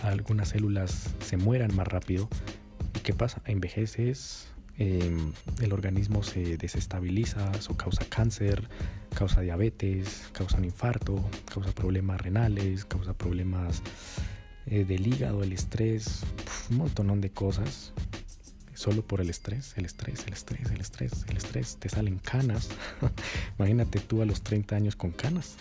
algunas 0.04 0.50
células 0.50 1.14
se 1.20 1.38
mueran 1.38 1.76
más 1.76 1.88
rápido. 1.88 2.30
¿Y 2.96 3.00
qué 3.00 3.14
pasa? 3.14 3.42
Envejeces, 3.46 4.48
em, 4.78 5.34
el 5.62 5.74
organismo 5.74 6.24
se 6.24 6.58
desestabiliza, 6.58 7.52
eso 7.52 7.76
causa 7.76 8.06
cáncer, 8.06 8.70
causa 9.14 9.42
diabetes, 9.42 10.30
causa 10.32 10.58
un 10.58 10.66
infarto, 10.66 11.24
causa 11.54 11.72
problemas 11.74 12.22
renales, 12.22 12.86
causa 12.86 13.14
problemas 13.14 13.82
eh, 14.70 14.84
del 14.84 15.08
hígado, 15.08 15.44
el 15.44 15.54
estrés, 15.54 16.22
un 16.70 16.78
montón 16.78 17.22
de 17.22 17.30
cosas. 17.30 17.94
Solo 18.74 19.02
por 19.02 19.22
el 19.22 19.30
estrés, 19.30 19.74
el 19.78 19.86
estrés, 19.86 20.26
el 20.28 20.34
estrés, 20.34 20.70
el 20.70 20.82
estrés, 20.82 21.26
el 21.30 21.38
estrés. 21.38 21.78
Te 21.78 21.90
salen 21.90 22.20
canas. 22.20 22.70
Imagínate 23.58 24.00
tú 24.00 24.22
a 24.22 24.26
los 24.26 24.42
30 24.42 24.76
años 24.76 24.96
con 24.96 25.12
canas. 25.12 25.56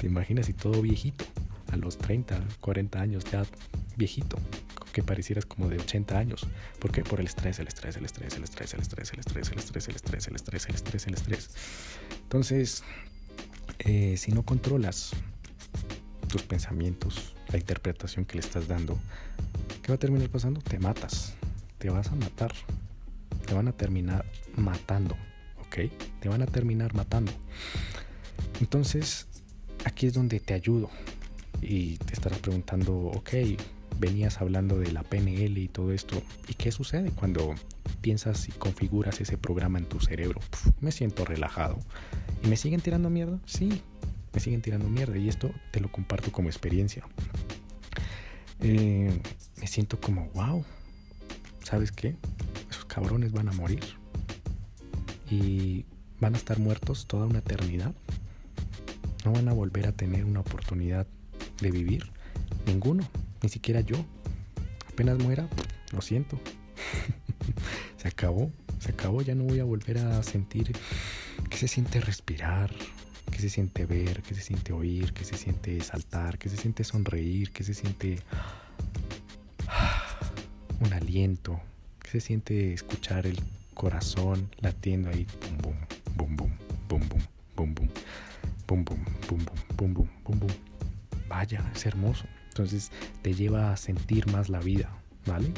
Te 0.00 0.06
imaginas 0.06 0.48
y 0.48 0.52
todo 0.52 0.82
viejito. 0.82 1.24
A 1.72 1.76
los 1.76 1.98
30, 1.98 2.40
40 2.60 3.00
años 3.00 3.24
ya 3.24 3.44
viejito. 3.96 4.38
Que 4.92 5.02
parecieras 5.02 5.46
como 5.46 5.68
de 5.68 5.78
80 5.78 6.16
años. 6.16 6.46
¿Por 6.78 6.92
qué? 6.92 7.02
Por 7.02 7.18
el 7.18 7.26
estrés, 7.26 7.58
el 7.58 7.66
estrés, 7.66 7.96
el 7.96 8.04
estrés, 8.04 8.34
el 8.36 8.44
estrés, 8.44 8.74
el 8.74 8.80
estrés, 8.80 9.12
el 9.12 9.18
estrés, 9.18 9.48
el 9.48 9.58
estrés, 9.58 9.88
el 9.88 9.96
estrés, 9.96 10.28
el 10.28 10.36
estrés, 10.36 10.66
el 10.68 10.74
estrés, 10.74 11.06
el 11.06 11.14
estrés. 11.14 11.50
Entonces, 12.22 12.84
si 13.84 14.32
no 14.32 14.44
controlas 14.44 15.10
tus 16.28 16.42
pensamientos, 16.42 17.33
la 17.54 17.58
interpretación 17.58 18.24
que 18.24 18.34
le 18.34 18.40
estás 18.40 18.66
dando, 18.66 18.98
¿qué 19.80 19.92
va 19.92 19.94
a 19.94 19.98
terminar 19.98 20.28
pasando? 20.28 20.60
Te 20.60 20.80
matas, 20.80 21.34
te 21.78 21.88
vas 21.88 22.08
a 22.08 22.16
matar, 22.16 22.52
te 23.46 23.54
van 23.54 23.68
a 23.68 23.72
terminar 23.72 24.24
matando, 24.56 25.14
¿ok? 25.64 25.88
Te 26.18 26.28
van 26.28 26.42
a 26.42 26.46
terminar 26.46 26.94
matando. 26.94 27.30
Entonces, 28.60 29.28
aquí 29.84 30.08
es 30.08 30.14
donde 30.14 30.40
te 30.40 30.52
ayudo 30.52 30.90
y 31.62 31.96
te 31.98 32.14
estarás 32.14 32.40
preguntando, 32.40 32.92
ok, 32.92 33.30
venías 34.00 34.40
hablando 34.40 34.80
de 34.80 34.90
la 34.90 35.04
PNL 35.04 35.56
y 35.56 35.68
todo 35.68 35.92
esto, 35.92 36.20
¿y 36.48 36.54
qué 36.54 36.72
sucede 36.72 37.12
cuando 37.12 37.54
piensas 38.00 38.48
y 38.48 38.50
configuras 38.50 39.20
ese 39.20 39.38
programa 39.38 39.78
en 39.78 39.84
tu 39.84 40.00
cerebro? 40.00 40.40
me 40.80 40.90
siento 40.90 41.24
relajado. 41.24 41.78
¿Y 42.42 42.48
me 42.48 42.56
siguen 42.56 42.80
tirando 42.80 43.10
mierda? 43.10 43.38
Sí, 43.46 43.80
me 44.34 44.40
siguen 44.40 44.60
tirando 44.60 44.88
mierda 44.88 45.16
y 45.16 45.28
esto 45.28 45.50
te 45.70 45.80
lo 45.80 45.90
comparto 45.90 46.32
como 46.32 46.48
experiencia. 46.48 47.04
Eh, 48.60 49.20
me 49.60 49.66
siento 49.66 50.00
como, 50.00 50.28
wow, 50.34 50.64
¿sabes 51.62 51.92
qué? 51.92 52.16
Esos 52.68 52.84
cabrones 52.84 53.32
van 53.32 53.48
a 53.48 53.52
morir 53.52 53.84
y 55.30 55.84
van 56.20 56.34
a 56.34 56.38
estar 56.38 56.58
muertos 56.58 57.06
toda 57.06 57.26
una 57.26 57.38
eternidad. 57.38 57.94
No 59.24 59.32
van 59.32 59.48
a 59.48 59.52
volver 59.52 59.86
a 59.86 59.92
tener 59.92 60.24
una 60.24 60.40
oportunidad 60.40 61.06
de 61.60 61.70
vivir. 61.70 62.06
Ninguno, 62.66 63.08
ni 63.42 63.48
siquiera 63.48 63.80
yo. 63.80 63.96
Apenas 64.92 65.18
muera, 65.18 65.48
lo 65.92 66.02
siento. 66.02 66.38
se 67.96 68.08
acabó, 68.08 68.50
se 68.80 68.90
acabó. 68.90 69.22
Ya 69.22 69.34
no 69.34 69.44
voy 69.44 69.60
a 69.60 69.64
volver 69.64 69.98
a 69.98 70.22
sentir 70.22 70.72
que 71.48 71.56
se 71.56 71.68
siente 71.68 72.00
respirar, 72.00 72.70
que 73.34 73.40
se 73.40 73.48
siente 73.48 73.84
ver, 73.84 74.22
que 74.22 74.32
se 74.32 74.40
siente 74.40 74.72
oír, 74.72 75.12
que 75.12 75.24
se 75.24 75.36
siente 75.36 75.80
saltar, 75.80 76.38
que 76.38 76.48
se 76.48 76.56
siente 76.56 76.84
sonreír, 76.84 77.50
que 77.50 77.64
se 77.64 77.74
siente 77.74 78.20
un 80.78 80.92
aliento, 80.92 81.60
que 82.00 82.10
se 82.12 82.20
siente 82.20 82.72
escuchar 82.72 83.26
el 83.26 83.36
corazón 83.74 84.48
latiendo 84.60 85.10
ahí, 85.10 85.26
bum 85.62 85.74
bum, 86.16 86.36
bum 86.36 86.36
bum, 86.36 86.50
bum 86.88 87.08
bum, 87.08 87.24
bum 87.56 87.74
bum, 87.74 87.88
bum 88.68 88.84
bum, 88.84 89.04
bum 89.28 89.44
bum, 89.44 89.94
bum 89.94 90.08
bum, 90.22 90.38
bum 90.38 90.50
Vaya, 91.28 91.68
es 91.74 91.86
hermoso. 91.86 92.26
Entonces 92.50 92.92
te 93.22 93.34
lleva 93.34 93.72
a 93.72 93.76
sentir 93.76 94.28
más 94.28 94.48
la 94.48 94.60
vida, 94.60 94.96
¿vale? 95.26 95.50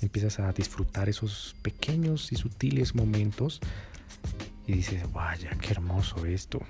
Empiezas 0.00 0.40
a 0.40 0.52
disfrutar 0.52 1.08
esos 1.08 1.54
pequeños 1.62 2.32
y 2.32 2.36
sutiles 2.36 2.96
momentos 2.96 3.60
y 4.66 4.72
dices, 4.72 5.12
vaya, 5.12 5.50
qué 5.60 5.70
hermoso 5.70 6.26
esto. 6.26 6.60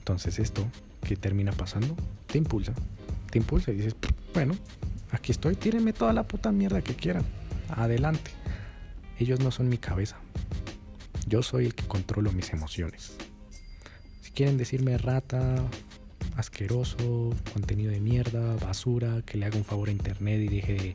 Entonces 0.00 0.38
esto 0.38 0.66
que 1.02 1.16
termina 1.16 1.52
pasando 1.52 1.96
te 2.26 2.38
impulsa, 2.38 2.74
te 3.30 3.38
impulsa 3.38 3.70
y 3.70 3.76
dices, 3.76 3.94
bueno, 4.34 4.54
aquí 5.12 5.32
estoy, 5.32 5.54
tírenme 5.54 5.92
toda 5.92 6.12
la 6.12 6.24
puta 6.24 6.52
mierda 6.52 6.82
que 6.82 6.94
quieran, 6.94 7.24
adelante. 7.68 8.32
Ellos 9.18 9.40
no 9.40 9.50
son 9.50 9.68
mi 9.68 9.78
cabeza, 9.78 10.16
yo 11.26 11.42
soy 11.42 11.66
el 11.66 11.74
que 11.74 11.86
controlo 11.86 12.32
mis 12.32 12.52
emociones. 12.52 13.16
Si 14.22 14.30
quieren 14.30 14.56
decirme 14.56 14.96
rata, 14.98 15.62
asqueroso, 16.36 17.34
contenido 17.52 17.92
de 17.92 18.00
mierda, 18.00 18.56
basura, 18.56 19.22
que 19.22 19.38
le 19.38 19.46
haga 19.46 19.56
un 19.56 19.64
favor 19.64 19.88
a 19.88 19.92
internet 19.92 20.40
y 20.40 20.48
deje 20.48 20.74
de 20.74 20.94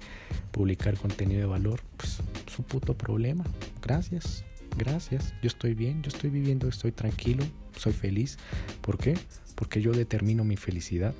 publicar 0.52 0.98
contenido 0.98 1.42
de 1.42 1.46
valor, 1.46 1.82
pues 1.98 2.20
su 2.48 2.64
puto 2.64 2.96
problema. 2.96 3.44
Gracias, 3.82 4.44
gracias. 4.78 5.34
Yo 5.42 5.48
estoy 5.48 5.74
bien, 5.74 6.02
yo 6.02 6.10
estoy 6.10 6.30
viviendo, 6.30 6.68
estoy 6.68 6.92
tranquilo, 6.92 7.44
soy 7.78 7.94
feliz. 7.94 8.38
¿Por 8.82 8.98
qué? 8.98 9.18
Porque 9.56 9.82
yo 9.82 9.92
determino 9.92 10.44
mi 10.44 10.58
felicidad. 10.58 11.14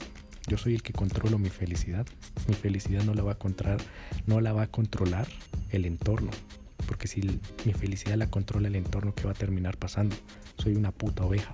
Yo 0.48 0.58
soy 0.58 0.76
el 0.76 0.84
que 0.84 0.94
controlo 0.94 1.40
mi 1.40 1.50
felicidad. 1.50 2.06
Mi 2.48 2.54
felicidad 2.54 3.04
no 3.04 3.14
la 3.14 3.24
va 3.24 3.34
a 3.34 3.38
controlar, 3.40 3.82
no 4.28 4.42
la 4.42 4.54
va 4.54 4.64
a 4.64 4.68
controlar 4.68 5.28
el 5.72 5.86
entorno. 5.86 6.32
Porque 6.88 7.08
si 7.08 7.22
mi 7.66 7.74
felicidad 7.74 8.16
la 8.16 8.30
controla 8.30 8.68
el 8.68 8.76
entorno, 8.76 9.16
¿qué 9.16 9.24
va 9.24 9.32
a 9.32 9.36
terminar 9.36 9.78
pasando? 9.78 10.16
Soy 10.58 10.76
una 10.76 10.92
puta 10.92 11.24
oveja. 11.24 11.54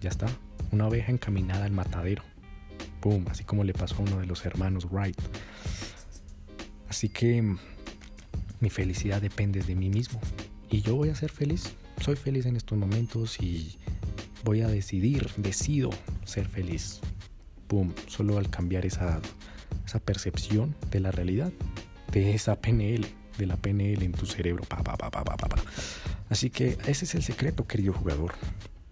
Ya 0.00 0.08
está. 0.08 0.26
Una 0.70 0.86
oveja 0.86 1.12
encaminada 1.12 1.66
al 1.66 1.72
matadero. 1.72 2.22
Boom, 3.02 3.26
así 3.30 3.44
como 3.44 3.64
le 3.64 3.74
pasó 3.74 3.96
a 3.96 4.00
uno 4.00 4.18
de 4.20 4.26
los 4.26 4.44
hermanos 4.46 4.86
Wright. 4.90 5.20
Así 6.88 7.08
que 7.08 7.42
mi 8.60 8.70
felicidad 8.70 9.20
depende 9.20 9.60
de 9.60 9.74
mí 9.74 9.90
mismo. 9.90 10.20
Y 10.70 10.82
yo 10.82 10.96
voy 10.96 11.08
a 11.08 11.14
ser 11.14 11.30
feliz. 11.30 11.72
Soy 12.00 12.16
feliz 12.16 12.46
en 12.46 12.56
estos 12.56 12.76
momentos 12.78 13.40
y 13.40 13.78
voy 14.44 14.60
a 14.60 14.68
decidir, 14.68 15.28
decido 15.36 15.90
ser 16.24 16.46
feliz. 16.46 17.00
Boom, 17.68 17.94
solo 18.06 18.38
al 18.38 18.50
cambiar 18.50 18.86
esa, 18.86 19.20
esa 19.86 19.98
percepción 19.98 20.74
de 20.90 21.00
la 21.00 21.10
realidad, 21.10 21.52
de 22.12 22.34
esa 22.34 22.56
PNL, 22.56 23.06
de 23.38 23.46
la 23.46 23.56
PNL 23.56 24.02
en 24.02 24.12
tu 24.12 24.26
cerebro. 24.26 24.64
Así 26.28 26.50
que 26.50 26.76
ese 26.86 27.04
es 27.04 27.14
el 27.14 27.22
secreto, 27.22 27.66
querido 27.66 27.92
jugador. 27.94 28.34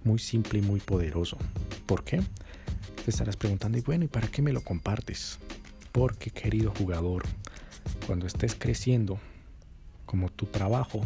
Muy 0.05 0.19
simple 0.19 0.61
y 0.61 0.63
muy 0.63 0.81
poderoso. 0.81 1.37
¿Por 1.85 2.05
qué? 2.05 2.23
Te 3.05 3.11
estarás 3.11 3.37
preguntando, 3.37 3.77
y 3.77 3.83
bueno, 3.83 4.05
¿y 4.05 4.09
para 4.09 4.29
qué 4.29 4.41
me 4.41 4.53
lo 4.53 4.63
compartes? 4.63 5.39
Porque, 5.93 6.31
querido 6.31 6.73
jugador, 6.77 7.25
cuando 8.07 8.27
estés 8.27 8.55
creciendo, 8.55 9.19
como 10.07 10.31
tu 10.31 10.47
trabajo, 10.47 11.05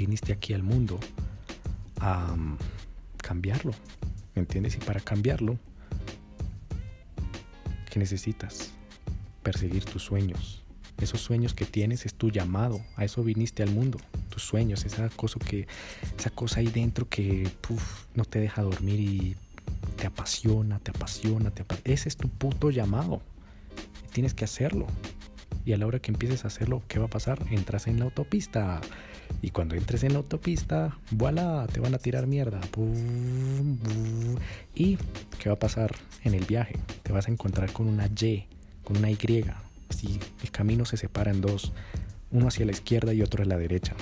viniste 0.00 0.32
aquí 0.32 0.54
al 0.54 0.62
mundo 0.62 0.98
a 2.00 2.34
cambiarlo, 3.18 3.72
¿me 4.34 4.40
entiendes? 4.40 4.74
Y 4.76 4.78
para 4.78 4.98
cambiarlo, 4.98 5.58
¿qué 7.90 7.98
necesitas? 7.98 8.72
Perseguir 9.42 9.84
tus 9.84 10.02
sueños. 10.02 10.62
Esos 10.96 11.20
sueños 11.20 11.52
que 11.52 11.66
tienes 11.66 12.06
es 12.06 12.14
tu 12.14 12.30
llamado, 12.30 12.80
a 12.96 13.04
eso 13.04 13.22
viniste 13.22 13.62
al 13.62 13.70
mundo. 13.70 13.98
Tu 13.98 14.36
tus 14.36 14.42
sueños, 14.44 14.86
esa 14.86 15.10
cosa 15.10 15.38
que, 15.38 15.66
esa 16.18 16.30
cosa 16.30 16.60
ahí 16.60 16.68
dentro 16.68 17.06
que 17.06 17.50
no 18.14 18.24
te 18.24 18.40
deja 18.40 18.62
dormir 18.62 19.00
y 19.00 19.36
te 19.96 20.06
apasiona, 20.06 20.78
te 20.78 20.92
apasiona, 20.92 21.50
te 21.50 21.62
apasiona. 21.62 21.92
Ese 21.92 22.08
es 22.08 22.16
tu 22.16 22.28
puto 22.28 22.70
llamado. 22.70 23.20
Tienes 24.12 24.32
que 24.32 24.44
hacerlo. 24.44 24.86
Y 25.64 25.72
a 25.72 25.76
la 25.76 25.86
hora 25.86 25.98
que 25.98 26.10
empieces 26.10 26.44
a 26.44 26.48
hacerlo, 26.48 26.82
¿qué 26.88 26.98
va 26.98 27.06
a 27.06 27.10
pasar? 27.10 27.38
Entras 27.50 27.86
en 27.86 27.98
la 27.98 28.06
autopista. 28.06 28.80
Y 29.42 29.50
cuando 29.50 29.74
entres 29.74 30.02
en 30.02 30.12
la 30.12 30.18
autopista, 30.18 30.96
voilà, 31.10 31.66
te 31.72 31.80
van 31.80 31.94
a 31.94 31.98
tirar 31.98 32.26
mierda. 32.26 32.60
¿Y 34.74 34.96
qué 35.38 35.48
va 35.48 35.54
a 35.54 35.58
pasar 35.58 35.94
en 36.24 36.34
el 36.34 36.44
viaje? 36.44 36.76
Te 37.02 37.12
vas 37.12 37.28
a 37.28 37.30
encontrar 37.30 37.72
con 37.72 37.88
una 37.88 38.06
Y, 38.06 38.46
con 38.84 38.96
una 38.96 39.10
Y. 39.10 39.44
Así 39.88 40.18
el 40.42 40.50
camino 40.50 40.84
se 40.84 40.96
separa 40.96 41.30
en 41.30 41.40
dos, 41.40 41.72
uno 42.30 42.48
hacia 42.48 42.64
la 42.64 42.72
izquierda 42.72 43.12
y 43.12 43.22
otro 43.22 43.42
a 43.42 43.46
la 43.46 43.58
derecha. 43.58 43.94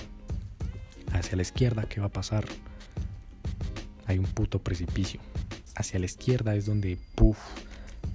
Hacia 1.12 1.37
la 1.37 1.42
izquierda, 1.42 1.85
¿qué 1.88 2.01
va 2.01 2.07
a 2.07 2.12
pasar? 2.12 2.44
Hay 4.07 4.18
un 4.18 4.27
puto 4.27 4.59
precipicio. 4.61 5.21
Hacia 5.75 5.99
la 5.99 6.07
izquierda 6.07 6.55
es 6.55 6.66
donde, 6.66 6.99
puff, 7.14 7.38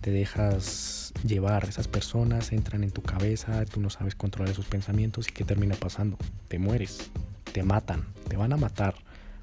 te 0.02 0.12
dejas 0.12 1.03
llevar. 1.26 1.66
Esas 1.66 1.88
personas 1.88 2.52
entran 2.52 2.84
en 2.84 2.92
tu 2.92 3.02
cabeza, 3.02 3.64
tú 3.66 3.80
no 3.80 3.90
sabes 3.90 4.16
controlar 4.16 4.52
esos 4.52 4.66
pensamientos 4.66 5.30
y 5.30 5.32
¿qué 5.32 5.44
termina 5.44 5.76
pasando? 5.76 6.18
Te 6.48 6.60
mueres, 6.60 7.12
te 7.52 7.64
matan, 7.64 8.06
te 8.28 8.38
van 8.38 8.54
a 8.54 8.58
matar, 8.58 8.96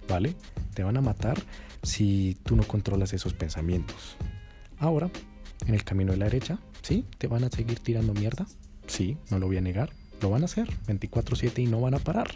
¿vale? 0.09 0.35
Te 0.75 0.83
van 0.83 0.97
a 0.97 1.01
matar 1.01 1.41
si 1.83 2.37
tú 2.43 2.57
no 2.57 2.65
controlas 2.65 3.13
esos 3.13 3.35
pensamientos. 3.35 4.17
Ahora, 4.79 5.11
en 5.67 5.75
el 5.75 5.85
camino 5.85 6.13
de 6.13 6.19
la 6.19 6.25
derecha, 6.27 6.59
¿sí? 6.83 7.05
¿Te 7.19 7.27
van 7.27 7.45
a 7.45 7.51
seguir 7.51 7.81
tirando 7.81 8.15
mierda? 8.15 8.47
Sí, 8.87 9.17
no 9.31 9.39
lo 9.39 9.47
voy 9.47 9.59
a 9.59 9.61
negar. 9.61 9.91
Lo 10.21 10.31
van 10.31 10.43
a 10.43 10.47
hacer 10.47 10.69
24/7 10.87 11.63
y 11.63 11.67
no 11.67 11.81
van 11.81 11.95
a 11.95 11.99
parar. 11.99 12.29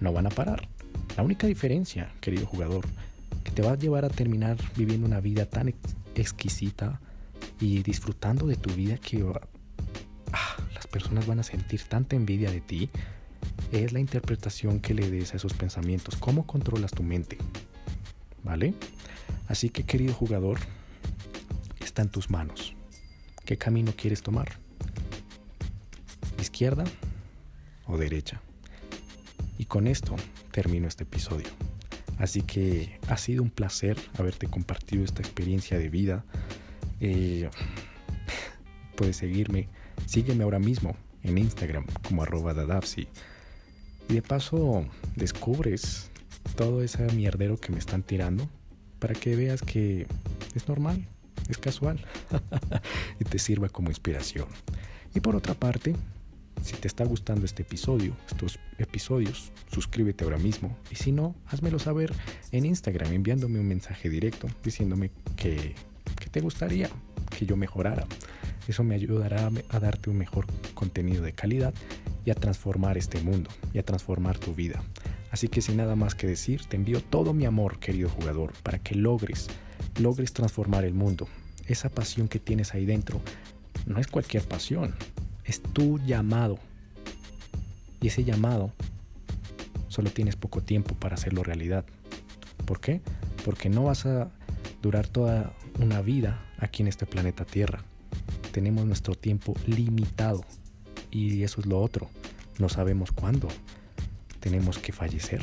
No 0.00 0.12
van 0.12 0.26
a 0.26 0.30
parar. 0.30 0.68
La 1.16 1.22
única 1.22 1.46
diferencia, 1.46 2.12
querido 2.20 2.46
jugador, 2.46 2.86
que 3.44 3.50
te 3.50 3.62
va 3.62 3.72
a 3.72 3.78
llevar 3.78 4.04
a 4.04 4.08
terminar 4.08 4.56
viviendo 4.76 5.06
una 5.06 5.20
vida 5.20 5.46
tan 5.46 5.74
exquisita, 6.14 7.00
y 7.60 7.82
disfrutando 7.82 8.46
de 8.46 8.56
tu 8.56 8.70
vida 8.74 8.96
que 8.96 9.24
ah, 10.32 10.56
las 10.74 10.86
personas 10.86 11.26
van 11.26 11.40
a 11.40 11.42
sentir 11.42 11.82
tanta 11.84 12.16
envidia 12.16 12.50
de 12.50 12.60
ti, 12.60 12.90
es 13.72 13.92
la 13.92 14.00
interpretación 14.00 14.80
que 14.80 14.94
le 14.94 15.10
des 15.10 15.34
a 15.34 15.36
esos 15.36 15.54
pensamientos, 15.54 16.16
cómo 16.16 16.46
controlas 16.46 16.92
tu 16.92 17.02
mente. 17.02 17.38
¿Vale? 18.42 18.74
Así 19.48 19.68
que 19.68 19.84
querido 19.84 20.14
jugador, 20.14 20.58
está 21.80 22.02
en 22.02 22.08
tus 22.08 22.30
manos. 22.30 22.74
¿Qué 23.44 23.58
camino 23.58 23.92
quieres 23.96 24.22
tomar? 24.22 24.52
¿Izquierda 26.40 26.84
o 27.86 27.98
derecha? 27.98 28.40
Y 29.58 29.66
con 29.66 29.86
esto 29.86 30.16
termino 30.52 30.88
este 30.88 31.04
episodio. 31.04 31.48
Así 32.18 32.42
que 32.42 32.98
ha 33.08 33.16
sido 33.16 33.42
un 33.42 33.50
placer 33.50 33.98
haberte 34.18 34.46
compartido 34.46 35.04
esta 35.04 35.22
experiencia 35.22 35.78
de 35.78 35.88
vida 35.88 36.24
eh, 37.00 37.48
puedes 38.96 39.16
seguirme. 39.16 39.68
Sígueme 40.06 40.44
ahora 40.44 40.58
mismo 40.58 40.96
en 41.22 41.38
Instagram 41.38 41.86
como 42.02 42.22
arroba 42.22 42.54
dadapsi. 42.54 43.08
Y 44.08 44.14
de 44.14 44.22
paso 44.22 44.86
descubres 45.16 46.10
todo 46.56 46.82
ese 46.82 47.04
mierdero 47.12 47.58
que 47.58 47.72
me 47.72 47.78
están 47.78 48.02
tirando 48.02 48.48
para 48.98 49.14
que 49.14 49.36
veas 49.36 49.62
que 49.62 50.06
es 50.54 50.68
normal, 50.68 51.06
es 51.48 51.58
casual 51.58 52.04
y 53.20 53.24
te 53.24 53.38
sirva 53.38 53.68
como 53.68 53.90
inspiración. 53.90 54.46
Y 55.14 55.20
por 55.20 55.36
otra 55.36 55.54
parte, 55.54 55.94
si 56.62 56.76
te 56.76 56.88
está 56.88 57.04
gustando 57.04 57.46
este 57.46 57.62
episodio, 57.62 58.14
estos 58.28 58.58
episodios, 58.78 59.52
suscríbete 59.72 60.24
ahora 60.24 60.38
mismo. 60.38 60.76
Y 60.90 60.96
si 60.96 61.12
no, 61.12 61.34
házmelo 61.46 61.78
saber 61.78 62.12
en 62.52 62.66
Instagram 62.66 63.12
enviándome 63.12 63.58
un 63.58 63.68
mensaje 63.68 64.08
directo 64.08 64.48
diciéndome 64.62 65.10
que 65.36 65.74
te 66.30 66.40
gustaría 66.40 66.88
que 67.36 67.46
yo 67.46 67.56
mejorara. 67.56 68.06
Eso 68.68 68.84
me 68.84 68.94
ayudará 68.94 69.50
a 69.68 69.80
darte 69.80 70.10
un 70.10 70.18
mejor 70.18 70.46
contenido 70.74 71.22
de 71.22 71.32
calidad 71.32 71.74
y 72.24 72.30
a 72.30 72.34
transformar 72.34 72.98
este 72.98 73.20
mundo 73.20 73.50
y 73.72 73.78
a 73.78 73.84
transformar 73.84 74.38
tu 74.38 74.54
vida. 74.54 74.82
Así 75.30 75.48
que 75.48 75.62
sin 75.62 75.76
nada 75.76 75.96
más 75.96 76.14
que 76.14 76.26
decir, 76.26 76.64
te 76.66 76.76
envío 76.76 77.02
todo 77.02 77.32
mi 77.32 77.46
amor, 77.46 77.78
querido 77.78 78.08
jugador, 78.08 78.52
para 78.62 78.78
que 78.78 78.94
logres, 78.94 79.48
logres 80.00 80.32
transformar 80.32 80.84
el 80.84 80.94
mundo. 80.94 81.28
Esa 81.66 81.88
pasión 81.88 82.28
que 82.28 82.40
tienes 82.40 82.74
ahí 82.74 82.84
dentro 82.84 83.20
no 83.86 83.98
es 83.98 84.08
cualquier 84.08 84.42
pasión, 84.42 84.94
es 85.44 85.62
tu 85.62 85.98
llamado. 86.00 86.58
Y 88.00 88.08
ese 88.08 88.24
llamado 88.24 88.72
solo 89.88 90.10
tienes 90.10 90.36
poco 90.36 90.62
tiempo 90.62 90.94
para 90.94 91.14
hacerlo 91.14 91.42
realidad. 91.42 91.84
¿Por 92.64 92.80
qué? 92.80 93.00
Porque 93.44 93.68
no 93.68 93.84
vas 93.84 94.06
a 94.06 94.30
durar 94.82 95.06
toda 95.06 95.52
una 95.80 96.02
vida 96.02 96.40
aquí 96.58 96.82
en 96.82 96.88
este 96.88 97.06
planeta 97.06 97.44
Tierra. 97.44 97.82
Tenemos 98.52 98.84
nuestro 98.84 99.14
tiempo 99.14 99.54
limitado 99.66 100.44
y 101.10 101.42
eso 101.42 101.60
es 101.60 101.66
lo 101.66 101.80
otro. 101.80 102.10
No 102.58 102.68
sabemos 102.68 103.12
cuándo 103.12 103.48
tenemos 104.40 104.78
que 104.78 104.92
fallecer. 104.92 105.42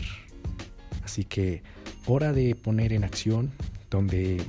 Así 1.04 1.24
que 1.24 1.64
hora 2.06 2.34
de 2.34 2.56
poner 2.56 2.94
en 2.94 3.04
acción 3.04 3.52
donde 3.90 4.44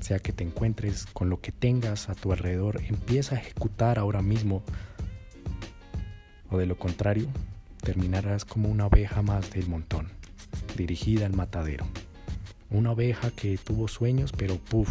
sea 0.00 0.18
que 0.18 0.32
te 0.32 0.44
encuentres 0.44 1.06
con 1.06 1.28
lo 1.28 1.40
que 1.40 1.52
tengas 1.52 2.08
a 2.08 2.14
tu 2.14 2.32
alrededor, 2.32 2.80
empieza 2.88 3.34
a 3.34 3.38
ejecutar 3.38 3.98
ahora 3.98 4.22
mismo. 4.22 4.62
O 6.50 6.56
de 6.56 6.66
lo 6.66 6.78
contrario, 6.78 7.28
terminarás 7.82 8.44
como 8.44 8.68
una 8.68 8.86
oveja 8.86 9.22
más 9.22 9.50
del 9.50 9.68
montón, 9.68 10.08
dirigida 10.76 11.26
al 11.26 11.34
matadero. 11.34 11.86
Una 12.70 12.92
oveja 12.92 13.30
que 13.30 13.58
tuvo 13.58 13.88
sueños, 13.88 14.32
pero 14.36 14.56
puff, 14.56 14.88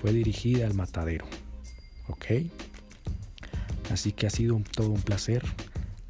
fue 0.00 0.12
dirigida 0.12 0.66
al 0.66 0.74
matadero. 0.74 1.26
¿Ok? 2.08 2.26
Así 3.90 4.12
que 4.12 4.26
ha 4.26 4.30
sido 4.30 4.60
todo 4.72 4.90
un 4.90 5.02
placer. 5.02 5.44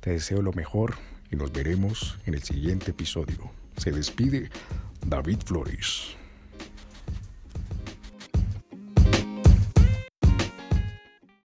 Te 0.00 0.11
deseo 0.11 0.42
lo 0.42 0.53
mejor 0.53 0.96
y 1.31 1.37
nos 1.37 1.53
veremos 1.53 2.18
en 2.26 2.35
el 2.35 2.42
siguiente 2.42 2.90
episodio. 2.92 3.50
Se 3.76 3.90
despide 3.90 4.50
David 5.07 5.38
Flores. 5.44 6.19